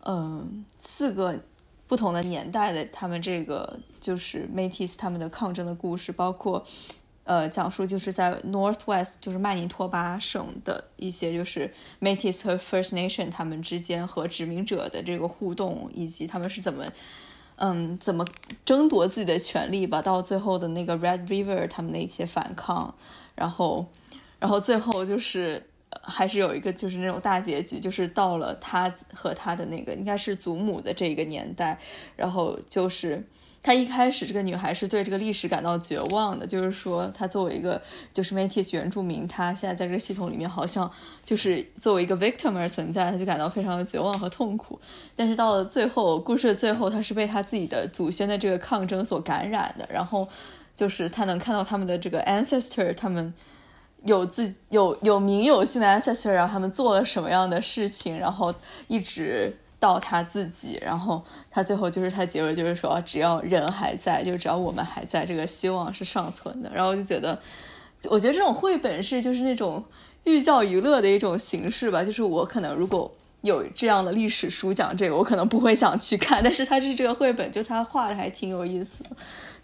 [0.05, 1.35] 嗯，四个
[1.89, 6.63] 不同的年代的他们这个就是 Métis 他们的抗争的故事，包括
[7.25, 16.85] 呃讲述就是在 Northwest 就是曼尼托巴省的一些就是 Métis 和 First Nation 他们之间和殖民者的这个互动，以及他们是怎么。
[17.63, 18.25] 嗯，怎么
[18.65, 20.01] 争夺自己的权利吧？
[20.01, 22.95] 到最后的那个 Red River，他们的一些反抗，
[23.35, 23.85] 然后，
[24.39, 25.69] 然后最后就是
[26.01, 31.79] 还是有一个就是那种大结局，就是到了他和他的那个应该是祖母的这个年代，
[32.17, 33.25] 然后就是。
[33.63, 37.79] 她一开始，这个女孩是对这个历史感到绝望的，就是说，她作为一个
[38.11, 40.91] 就是 Métis 原住民，她现在在这个系统里面好像
[41.27, 44.81] 就是作为一个 victim 而存在，她就感到非常的绝望和痛苦。
[45.15, 50.27] 但是到了最后，故事的最后，她是被她自己的祖先的这个抗争所感染的，然后
[50.75, 53.35] 就是她能看到他们的这个 ancestor，他们
[54.05, 58.55] 有自有有名有姓的 ancestor，然后他们做了什么样的事情，然后
[58.89, 59.57] 一直。
[59.81, 66.71] 到他自己，然后他最后就是他结尾就是说，只要人还在，就只要我们还在，这个希望是尚存的。
[66.75, 67.41] 然后我就觉得，
[68.11, 69.83] 我觉得这种绘本是就是那种
[70.25, 72.05] 寓教于乐的一种形式吧。
[72.05, 76.45] 就是我可能如果有这样的历史书讲这个，我可能不会想去看。
[76.45, 79.11] 但是他是这个绘本，就他画的还挺有意思的。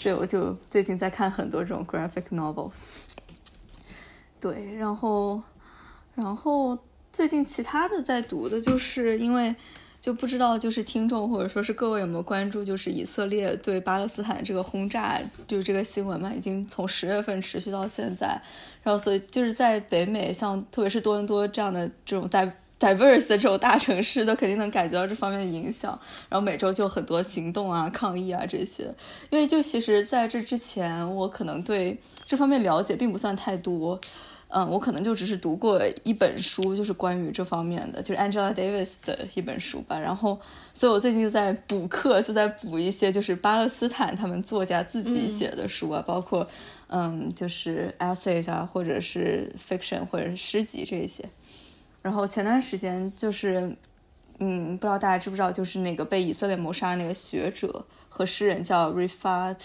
[0.02, 2.70] 对，我就最近在看很多这种 graphic novels。
[4.40, 5.42] 对，然后，
[6.14, 6.78] 然后
[7.12, 9.54] 最近其他的在读的就是因为。
[9.98, 18.40] 就不知道，就是听众或者说是各位有没有关注，就是以色列对巴勒斯坦这个轰炸，就是这个新闻嘛，已经从十月份持续到现在，
[18.84, 22.28] 然后所以就是在北美，像特别是多伦多这样的这种
[22.78, 25.98] diverse 的这种大城市，都肯定能感觉到这方面的影响。
[26.28, 28.94] 然后每周就很多行动啊、抗议啊这些。
[29.30, 34.00] 因为就其实在这之前，我可能对这方面了解并不算太多。
[34.48, 39.98] 嗯，我可能就只是读过一本书，就是关于这方面的，就是 Angela Davis 的一本书吧。
[39.98, 40.38] 然后，
[40.72, 46.46] 所以我最近就在补课，就在补一些就是巴勒斯坦他们作家自己写的书啊，包括
[46.86, 51.24] 嗯，就是 essays 啊，或者是 fiction 或者是诗集这些。
[52.06, 53.76] 然后前段时间就是，
[54.38, 59.56] 嗯，不知道大家知不知道，就是那个被以色列谋杀那个学者和诗人叫 Rifat。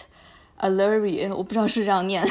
[0.58, 2.24] Alari，我不知道是这样念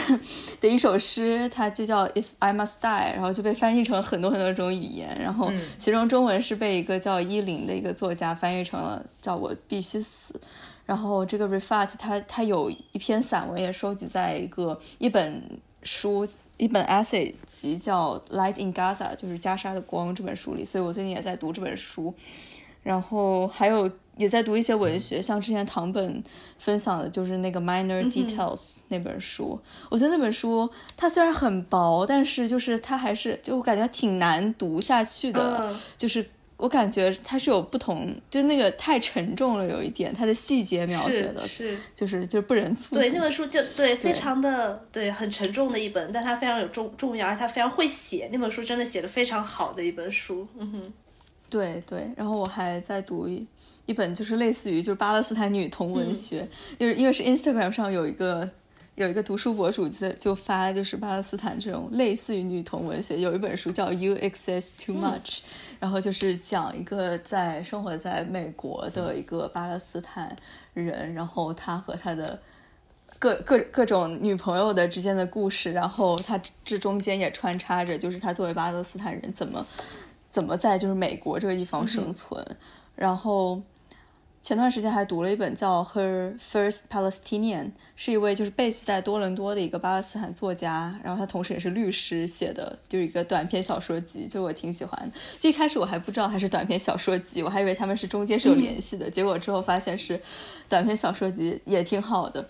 [0.61, 10.39] 的一首诗，它就叫 If I Must Die，然后就被翻译成很多很多种语言，然后其中中文是被一个叫伊林的一个作家翻译成了叫我必须死。
[10.85, 15.41] 然后这个 Refat 他他有一篇散文也收集在一个一本
[15.83, 16.27] 书
[16.57, 22.13] 一本 essay 集叫 Light in Gaza，就是加沙的光这本书里，所以我最近也在读这本书，
[22.83, 23.91] 然后还有。
[24.17, 26.23] 也在读一些文学，像之前唐本
[26.59, 28.55] 分享的，就是那个《Minor Details》
[28.89, 29.59] 那本书。
[29.89, 35.75] 我觉得那本书它虽然很薄，但是就是它还是就我感觉挺难读下去的。
[35.97, 36.29] 就是
[36.61, 42.95] 我感觉它是有不同，就那个太沉重了，有一点它的细节描写的，是就是就是不忍卒。
[42.95, 48.29] 对那本书就对非常的对很沉重的一本，但它非常有重重要，而且它非常会写。
[48.31, 50.47] 那本书真的写的非常好的一本书。
[50.57, 50.93] 嗯哼，
[51.49, 52.09] 对对。
[52.15, 53.45] 然后我还在读一。
[53.87, 56.47] 一本就是类似于就是巴勒斯坦女童文学，
[56.79, 58.47] 就是因为是 Instagram 上有一个
[58.95, 65.39] 有一个读书博主就就发就是巴勒斯坦这种类似于女童文学，有一本书叫 You Excess Too Much，
[65.81, 70.33] 然后就是讲一个在生活在美国的一个巴勒斯坦
[70.73, 72.39] 人，然后他和他的
[73.19, 79.65] 各各各种女朋友的之间的故事，然后他这中间也穿插着就是他作为巴勒斯坦人怎么
[80.29, 82.45] 怎么在就是美国这个地方生存，
[82.95, 83.61] 然后。
[84.41, 87.65] 前段时间还读了一本叫《Her First Palestinian》，
[87.95, 95.11] 是一位就是 base 在多伦多的一个巴勒斯坦作家，然后他同时也是律师写的，就是一个短篇小说集，就我挺喜欢。
[95.37, 100.19] 最开始我还不知道它是短篇小说集，我还以为他们是中间是有联系的， 结果之后发现是
[100.67, 102.43] 短篇小说集，也挺好的。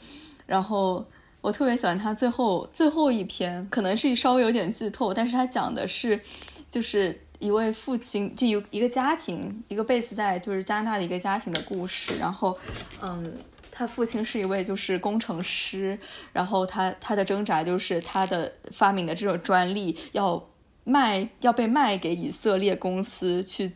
[0.46, 1.06] 然后
[1.42, 6.22] 我特别喜欢他最后最后一篇，可能是稍微有点剧透，但是他讲的是
[6.70, 7.20] 就是。
[7.42, 12.18] 一位父亲，就有一个家庭，一个 base 在就是加拿大的一个家庭的故事。
[12.20, 12.56] 然后，
[13.02, 13.36] 嗯，
[13.72, 15.98] 他父亲是一位就是工程师，
[16.32, 20.48] 然后他他的挣扎就是他的发明的这种专利要
[20.84, 23.68] 卖，要被卖给以色列公司去，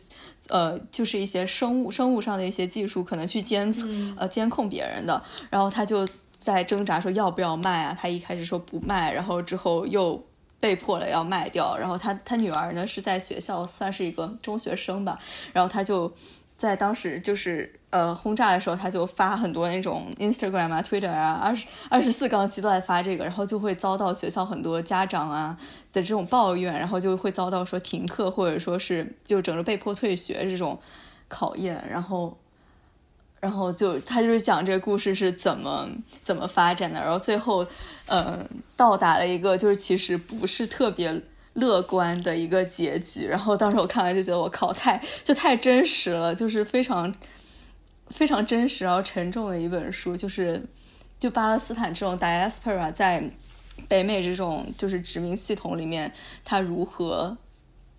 [0.48, 5.20] 呃，就是一些生物生物上的一些技术，可能去监测呃监控别人的。
[5.50, 6.06] 然后他就
[6.38, 7.98] 在挣扎说要不要卖啊？
[8.00, 10.24] 他一开始说不卖，然后之后又。
[10.66, 15.16] 被迫了要卖掉，然后他他女儿呢是在学校算是一个中学生吧，
[15.52, 16.12] 然后他就
[16.58, 25.56] 在当时就是呃轰炸的时候，他就发很多那种 Instagram 啊、Twitter 啊，二十二十四杠七都在发这个，然后就会遭到学校很多家长啊
[25.92, 30.76] 的这种抱怨，然后就会遭到说停课或者说是就整个被迫退学这种
[31.28, 32.36] 考验，然后。
[33.46, 35.88] 然后就他就是讲这个故事是怎么
[36.20, 37.64] 怎么发展的，然后最后，
[38.08, 38.44] 嗯，
[38.76, 41.22] 到达了一个就是其实不是特别
[41.52, 43.24] 乐观的一个结局。
[43.24, 47.14] 然后当时我看完就觉得我靠，太就太真实了，就是非常
[48.08, 50.16] 非常真实然后沉重的一本书。
[50.16, 50.60] 就是
[51.20, 53.30] 就巴勒斯坦这种 diaspora 在
[53.86, 56.12] 北美这种就是殖民系统里面，
[56.44, 57.38] 它如何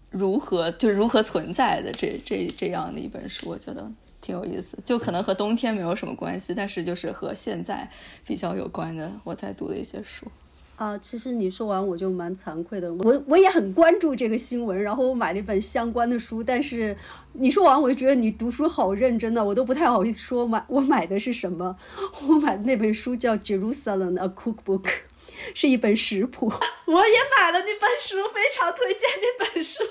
[0.09, 3.89] 如何就是如何存在的这这这样的一本书，我觉得。
[4.27, 7.89] 挺有意思，就可能和冬天没有什么关系，但是就是和现在
[8.25, 10.25] 比较有关的，我在读的一些书。
[10.75, 16.95] 啊，其实你说完我就蛮惭愧的，我我也很关注这个新闻，然后我买了一本相关的书，但是
[17.33, 21.77] 你说完我就觉得你读书好认真的，我都不太好意思说买我买的是什么。
[22.27, 24.83] 我买的那本书叫《Jerusalem a Cookbook》，
[25.55, 26.51] 是一本食谱。
[26.85, 29.81] 我也买了那本书，非常推荐那本书。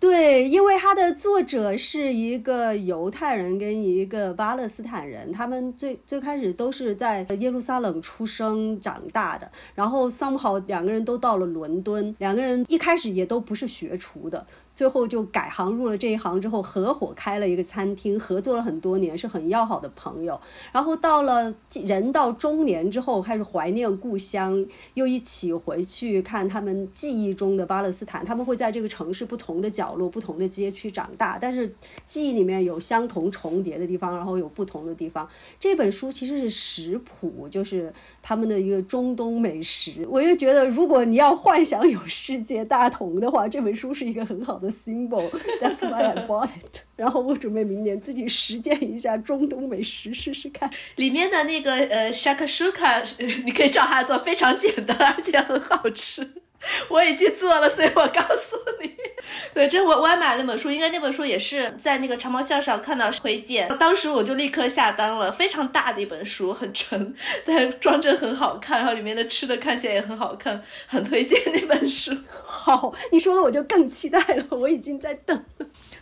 [0.00, 14.46] 对，因为它的作者是一个犹太人跟一个巴勒斯坦人，他们最最开始都是在耶路撒冷出生长大的，然后 somehow 两个人都到了伦敦，两个人一开始也都不是学厨的。
[14.80, 20.40] 最后就改行入了这一行之后，合伙开了一个餐厅，合作了很多年，是很要好的朋友。
[20.72, 21.54] 然后到了
[21.84, 28.24] 人到中年之后，开始怀念故乡，又一起回去看他们记忆中的巴勒斯坦。
[28.24, 31.70] 他们会在这个城市不同的角落、不同的街区长大，但是
[32.06, 35.28] 记忆里面有相同重叠的地方，然后有不同的地方。
[35.58, 40.08] 这本书其实是食谱，就是他们的一个中东美食。
[40.08, 44.69] 我就觉得，如果你要幻想有世界大同的话，这本书是一个很好的。
[44.70, 46.80] Symbol，that's why I bought it。
[46.96, 50.70] 然后我准备明年自己实践一下中东美食，试试看。
[50.96, 53.02] 里面的那个呃 shakshuka，
[53.44, 56.28] 你可以照它做，非常简单，而且很好吃。
[56.88, 58.94] 我已经做了，所以我告诉你。
[59.54, 65.30] 对，这我我还买了那本书，应该那本书也是在那个长毛象上看到推荐，当时我就立刻下单了。
[65.30, 72.16] 非常大的一本书，很沉， 但装帧很好看，然后里面的吃的看起来也很好看，很推荐那本书。
[72.42, 75.44] 好，你说了我就更期待了，我已经在等。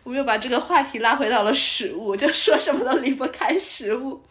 [0.04, 4.22] 我们又把这个话题拉回到了食物，就说什么都离不开食物。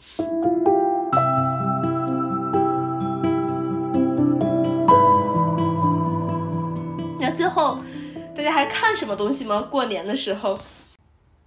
[7.31, 7.79] 最后，
[8.35, 9.61] 大家还看什么东西吗？
[9.61, 10.57] 过年的时候。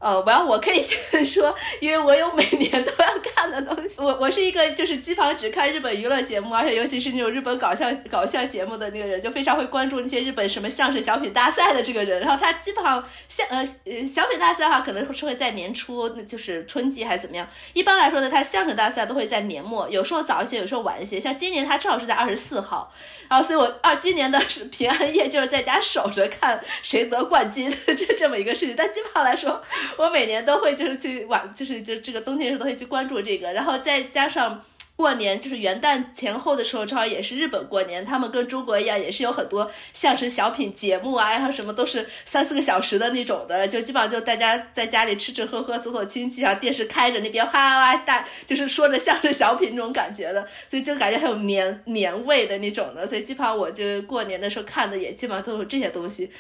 [0.01, 3.97] 呃，我要我可以先 说，因为我有每年都要看的东西。
[3.99, 12.19] 我我是一个就是基本上只看日本娱乐节目，而且尤其是那种日本搞笑搞笑节目的那个人，就非常会关注那些日本什么相声小品大赛的这个人。
[12.21, 17.47] 然后他基本上像呃呃小品大赛的话，可能是会在年初，就是春季还是怎么样。
[17.75, 21.21] 一般来说呢，他相声大赛都会在年末，有时候早一些，有时候晚一些。
[21.21, 22.91] 像今年他正好是在二十四号，
[23.29, 24.41] 然后所以我二今年的
[24.73, 28.75] 平安夜就是在家守着看谁得冠军， 就这么一个事情。
[28.75, 29.63] 但基本上来说。
[29.97, 34.65] 我每年都会就是去晚，就是就这个冬天的时候都会去关注这个，然后再加上
[34.97, 56.31] 过年，就是元旦前后的时候，正好也是日本过年，他们跟中国一样，也是有很多相声小品节目啊，然后什么都是三四个小时的那种的，就基本上就大家在家里吃吃喝喝，走走亲戚，然后电视开着那边哗哗大，就是说着相声小品那种感觉的，所以就感觉很有年年味的那种的，所以基本上我就过年的时候看的也基本上都是这些东西。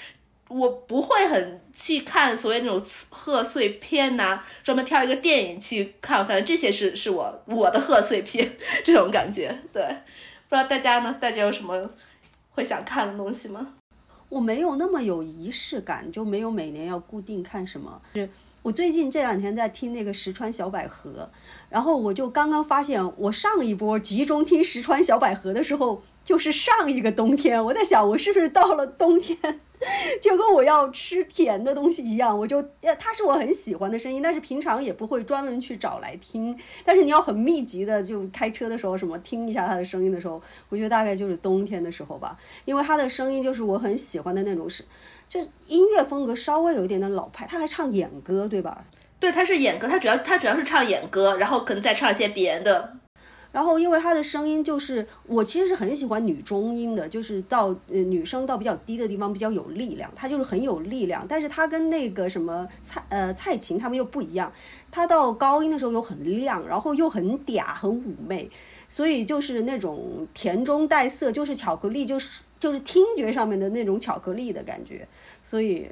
[0.51, 9.49] 我不会很去看所谓那种贺岁片呐，专门挑一个电影去看，反正这些是是我我的贺岁片这种感觉。
[9.73, 9.83] 对，
[10.49, 11.17] 不知道大家呢？
[11.21, 11.89] 大家有什么
[12.51, 13.75] 会想看的东西吗？
[14.29, 18.03] 我没有那么有仪式感，就没有每年要固定看什么。
[18.15, 18.29] 是
[18.63, 21.31] 我最近这两天在听那个石川小百合，
[21.69, 26.03] 然后我就刚刚发现，我上一波集中听石川小百合的时候。
[26.25, 29.37] 就是上一个冬天，我在想，我是不是到了冬天，
[30.21, 36.57] 就跟我要吃甜的东西一样，我就，呃，它是我很喜欢的声音，但是平常也不会专门去找来听。
[36.85, 44.85] 但是你要很密集的就开车的时候什么听一下它的声音的时候，我觉得大概就是冬天的时候吧，因为它的声音就是我很喜欢的那种，是
[45.29, 48.85] 就音乐风格稍微有一点的老派，他还唱演歌对吧？
[49.19, 52.97] 对，他是演歌，他主要他主要是唱演歌，然后可能再唱一些别的。
[53.53, 61.27] 然后，因为她的声音就是我其实是很喜欢女中音的，就是到呃女生到比较低的地方比较有力量，她就是很有力量。
[61.29, 64.53] 但是她跟那个什么蔡呃蔡琴他们又不一样，
[64.91, 68.49] 她到高音的时候又很亮，然后又很嗲很妩媚，
[68.89, 75.09] 所以就是那种甜中带涩，就是巧克力，就是就是听觉上面的那种巧克力的感觉。
[75.43, 75.91] 所以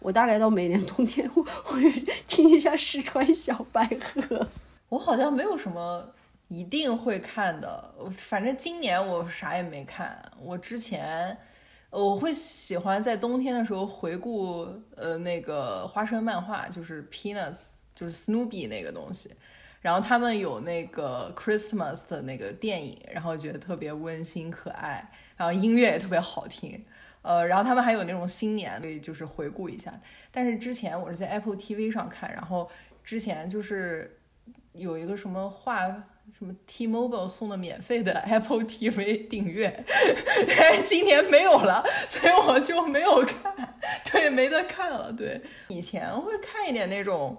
[0.00, 1.90] 我大概到每年冬天我会
[2.26, 4.48] 听一下四川小白鹤。
[4.88, 6.04] 我好像没有什么。
[6.48, 10.32] 一定会看的，反正今年我啥也没看。
[10.40, 11.36] 我之前
[11.90, 19.34] 我会喜欢在冬天的时候回顾，呃，那个花生漫画，就是 Peanuts，就是 Snoopy 那个东西。
[19.82, 26.82] 然后他们有那个 Christmas 的那个电影，然后觉得特别温馨可爱，然后音乐也特别好听。
[27.20, 29.92] 呃，然后他们还有那种新年可以就是回顾一下。
[30.30, 32.70] 但是之前我是在 Apple TV 上看，然后
[33.04, 34.18] 之前就是
[34.72, 36.04] 有一个什么画。
[36.36, 39.84] 什么 T-Mobile 送的免费的 Apple TV 订阅，
[40.58, 43.78] 但是今年没有了， 所以我就没有看，
[44.12, 45.12] 对，没得看了。
[45.12, 47.36] 对，以前会看一点那种，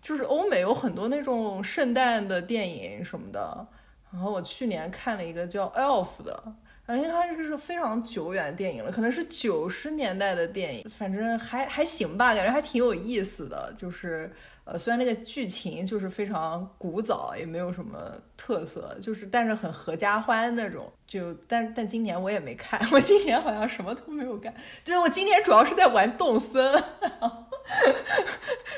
[0.00, 3.66] 就是欧美有很多那种圣诞的电影什么的。
[4.12, 6.42] 然后我去年看了一个叫 Elf 的，
[6.88, 14.32] 因为它这个是非常久远的电影了，可能是九十年代的电影，反正还还行吧，感觉还挺有意思的，就是。
[14.64, 20.88] 呃，虽然那个剧情就是非常古早，也没有什么特色，就是但是很合家欢那种。
[21.04, 24.54] 就但但今年我也没看，我今年好像什么都没有干。
[24.84, 26.80] 就是我今年主要是在玩动森，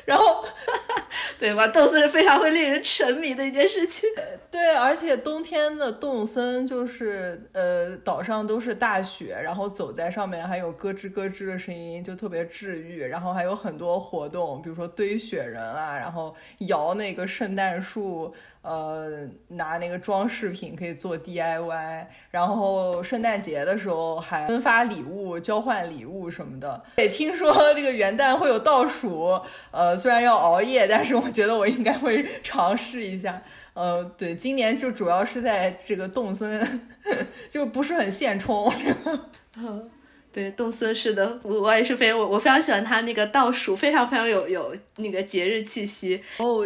[0.07, 0.42] 然后
[1.45, 1.68] 对吧？
[1.68, 4.09] 动森是非常会令人沉迷的一件事情。
[4.51, 13.05] 对，而且冬天的动森就是呃岛上都是大雪，然后走在上面还有咯吱咯吱的声音，就特别治愈。
[13.05, 18.34] 然后还有很多活动，比如说堆雪人啊，然后摇那个圣诞树。
[18.64, 26.82] 呃，拿那个装饰品可以做 DIY，然后圣诞节的时候还分发礼物、交换礼物什么的。
[26.96, 29.38] 对，听说这个元旦会有倒数，
[29.70, 33.42] 呃，虽然要熬夜，但是我觉得我应该会尝试一下。
[33.74, 36.88] 呃，对，今年就主要是在这个动森，
[37.50, 38.72] 就不是很现充。
[39.58, 39.90] 嗯，
[40.32, 46.64] 对，动森是的，我我也是非我我非常喜欢它那个倒数，非常非常有有那个节日气息哦。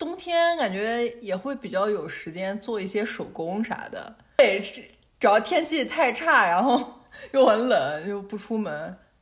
[0.00, 4.16] 冬天感觉也会比较有时间做一些手工啥的。
[4.38, 4.82] 对，只
[5.20, 8.72] 要天气太差，然后又很冷，就不出门。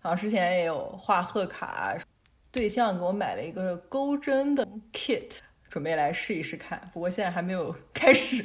[0.00, 1.98] 然后之前也有画贺卡，
[2.52, 5.38] 对象给我买了一个钩针的 kit，
[5.68, 6.80] 准备来试一试看。
[6.92, 8.44] 不过现在还没有 开始。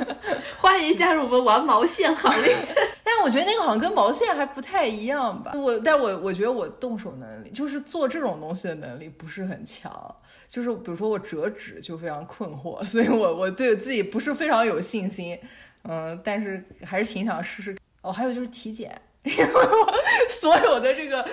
[0.60, 2.56] 欢迎加入我们玩毛线行列。
[3.04, 5.52] 但我觉得那个好像跟毛线还不太一样吧。
[5.54, 10.14] 我，但我我觉得我动手能力，就是做这种东西的能力不是很强。
[10.48, 15.38] 就是比如说我折纸就非常困惑，所以我我对自己不是非常有信心。
[15.84, 17.76] 嗯，但是还是挺想试试。
[18.02, 19.00] 哦，还有就是体检。
[19.26, 19.94] 因为我
[20.28, 21.28] 所有的这个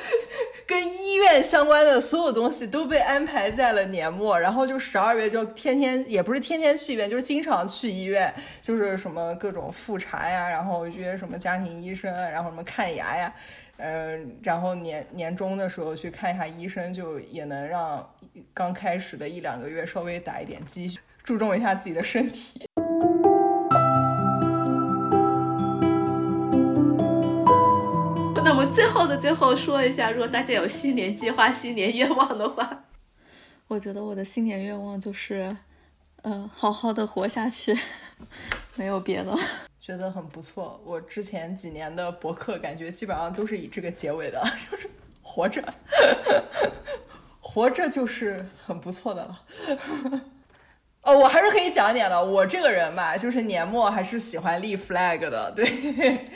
[0.65, 13.31] 跟医院相关的所有东西都被安排在了年末，然后就十二月就天天也不是天天去医院，就是经常去医院，就是什么各种复查呀，然后约什么家庭医生，然后什么看牙呀，
[13.77, 18.11] 嗯，然后年年终的时候去看一下医生，就也能让
[18.55, 22.67] 刚开始的一两个月稍微打一点积蓄，注重一下自己的身体。
[28.63, 32.85] 们最后的最后说一下，如果大家有新年计划、新年愿望的话，
[33.67, 35.55] 我觉得我的新年愿望就是，
[36.23, 37.77] 嗯，好好的活下去，
[38.75, 39.35] 没有别的。
[39.81, 40.81] 觉得很不错。
[40.85, 44.41] 我之前几年的博客感觉基本上都是以这个结尾的，
[44.71, 44.89] 就是
[45.21, 45.61] 活着，
[47.41, 49.41] 活着就是很不错的了。
[51.01, 52.23] 哦，我还是可以讲一点的。
[52.23, 56.29] 我这个人吧，就是年末还是喜欢立 flag 的，对。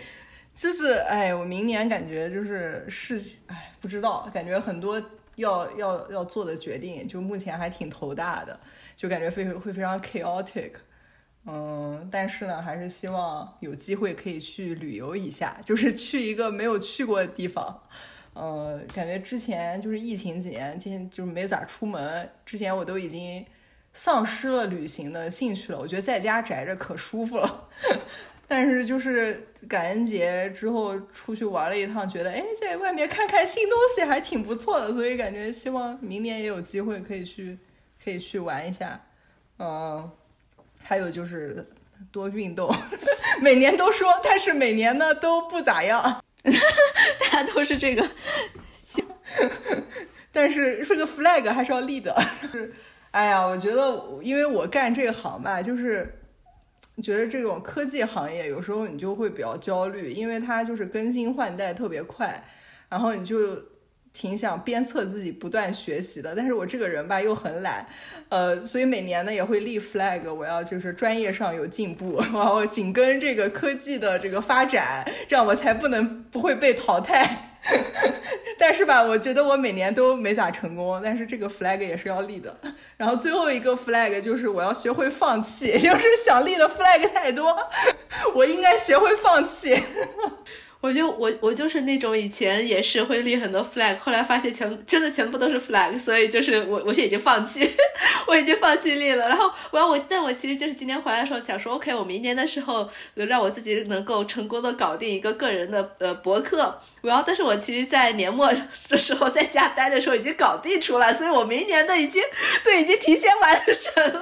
[0.58, 5.00] 就是哎，我明年感觉就是事情哎，不知道，感觉很多
[5.36, 8.60] 要要要做的决定，就目前还挺头大的，
[8.96, 10.72] 就感觉非会非常 chaotic，
[11.46, 17.84] 嗯，但是呢，还是希望有机会可以去旅游一下，就是去一个没有去过的地方。
[18.34, 23.46] 嗯，感觉之前就是疫情几年，今天就是没咋出门，之前我都已经
[23.94, 25.78] 丧失了旅行的兴趣了。
[25.78, 27.70] 我觉得在家宅着可舒服了。
[28.50, 37.58] 但是就是感恩节之后出去玩了一趟，觉得哎，在外面看看新东西还挺不错的，所以感觉希望明年也有机会可以去，
[38.02, 39.02] 可以去玩一下。
[39.60, 40.10] 嗯，
[40.82, 41.68] 还有就是
[42.10, 42.74] 多运动，
[43.42, 48.10] 每年都说，但是每年呢都不咋样， 大家都是这个，
[50.32, 52.16] 但是这个 flag 还是要立的。
[52.50, 52.74] 是，
[53.12, 56.14] 哎呀，我觉得因为我干这行吧，就是。
[57.02, 62.44] 觉得这种科技行业有时候你就会比较焦虑，因为它就是更新换代特别快，
[62.90, 63.56] 然后你就
[64.12, 66.34] 挺想鞭策自己不断学习的。
[66.36, 67.86] 但是我这个人吧又很懒，
[68.30, 77.57] 呃，所以每年呢也会立 flag，我要就是专业上有进步， 然后紧跟这个科技的这个发展，这样我才不能不会被淘汰。
[78.60, 82.58] 但是吧，我觉得我每年都没咋成功，但是这个 flag 也是要立的。
[82.98, 87.56] 然后最后一个 flag 就是我要学会放弃， 就是想立的 flag 太多，
[88.34, 89.76] 我应该学会放弃。
[90.80, 97.68] 我就我我就是那种以前也是会立很多 flag，后来发现全真的全部都是 flag，所以就是我我现在已经放弃，
[98.28, 99.28] 我已经放弃立了。
[99.28, 106.80] 然后我要我，但我其实就是今天回来的时候想说，OK，我明年的时候让我自己能够成功的搞定一个个人的呃博客。
[107.02, 108.52] 然后，但是我其实，在年末
[108.90, 112.22] 的时候在家待的时候已经搞定出来，所以我明年的已经
[112.64, 114.22] 对已经提前完成了。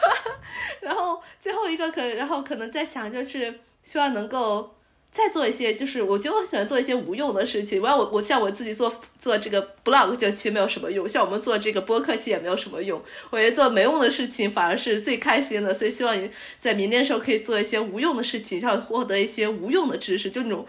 [0.82, 4.74] 然后最后一个可，然后可能在想就是希望能够。
[5.12, 7.82] 再做一些，就是我觉得我喜欢做一些无用的事情。
[7.82, 13.02] 我要我我像我自己做做这个 blog 就其实没有什么用，像我们做这个播客其实也没有什么用。
[13.30, 20.64] 我觉得做没用的事情反而是最开心的，所以希望你在明年的时候可以做一些无用的事情，像获得一些无用的知识，就那种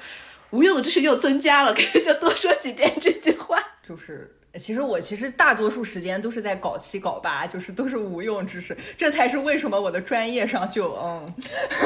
[0.50, 3.64] 无用的知识又增加了，可以就多说几遍这句话。
[3.88, 4.36] 就是。
[4.60, 11.34] 其实我其实大多数时间都是在搞七搞八，就是都是无用知识，这才是为什么我的专业上就嗯，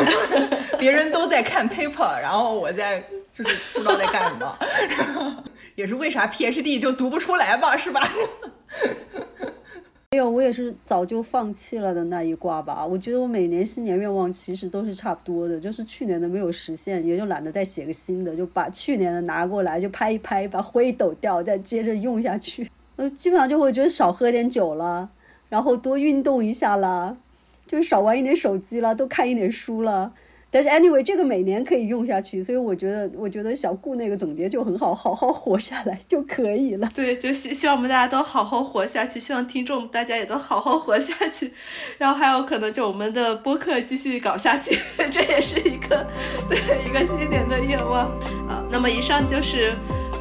[0.80, 5.44] 别人都在看 paper，然后我在就是不知道在干什么，
[5.76, 8.02] 也是为啥 PhD 就读不出来吧，是吧？
[10.16, 12.86] 没有，我也是早就放弃了的那一卦吧。
[12.86, 22.72] 我觉得我每年新年愿望其实都是差不多的，就是去年的没有实现，也就懒得再写个新的，就把去年的拿过来就拍一拍，把灰抖掉，再接着用下去。
[22.96, 25.10] 呃，基本上就会觉得少喝点酒了，
[25.50, 27.18] 然后多运动一下啦，
[27.68, 30.14] 就是少玩一点手机了，多看一点书了。
[30.56, 36.90] 但是 anyway，这个每年可以用下去，所以我觉得，我觉得小顾那个总结就很好，好好活下来就可以了。
[36.96, 41.52] 对，就希希望我们大家都好好活下去，希望听众大家也都好好活下去，
[41.98, 44.80] 然后还有可能就我们的播客继续搞下去，
[45.12, 46.08] 这也是一个
[46.48, 48.06] 对一个新年的愿望
[48.48, 48.64] 啊。
[48.72, 49.74] 那么以上就是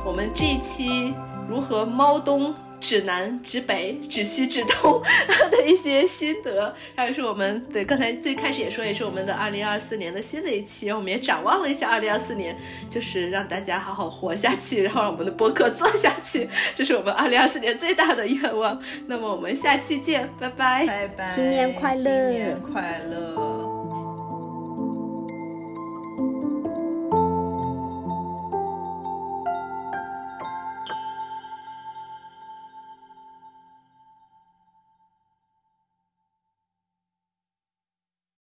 [0.05, 1.15] 我们这一期
[1.49, 2.53] 如何猫冬。
[2.85, 5.01] 指南、指北、指西、指东
[5.51, 12.55] 的一些心得，还有是我们对刚才最开始也说，也是我们的二零二四年的新的一期，我们也展望了一下二零二四年，
[12.87, 18.79] 就是让大家好好活下去，然后让我们的播客做下去，这是我们二零二四年最大的愿望。
[19.07, 23.74] 那么我们下期见，拜拜，拜拜，新年快乐，新年快乐。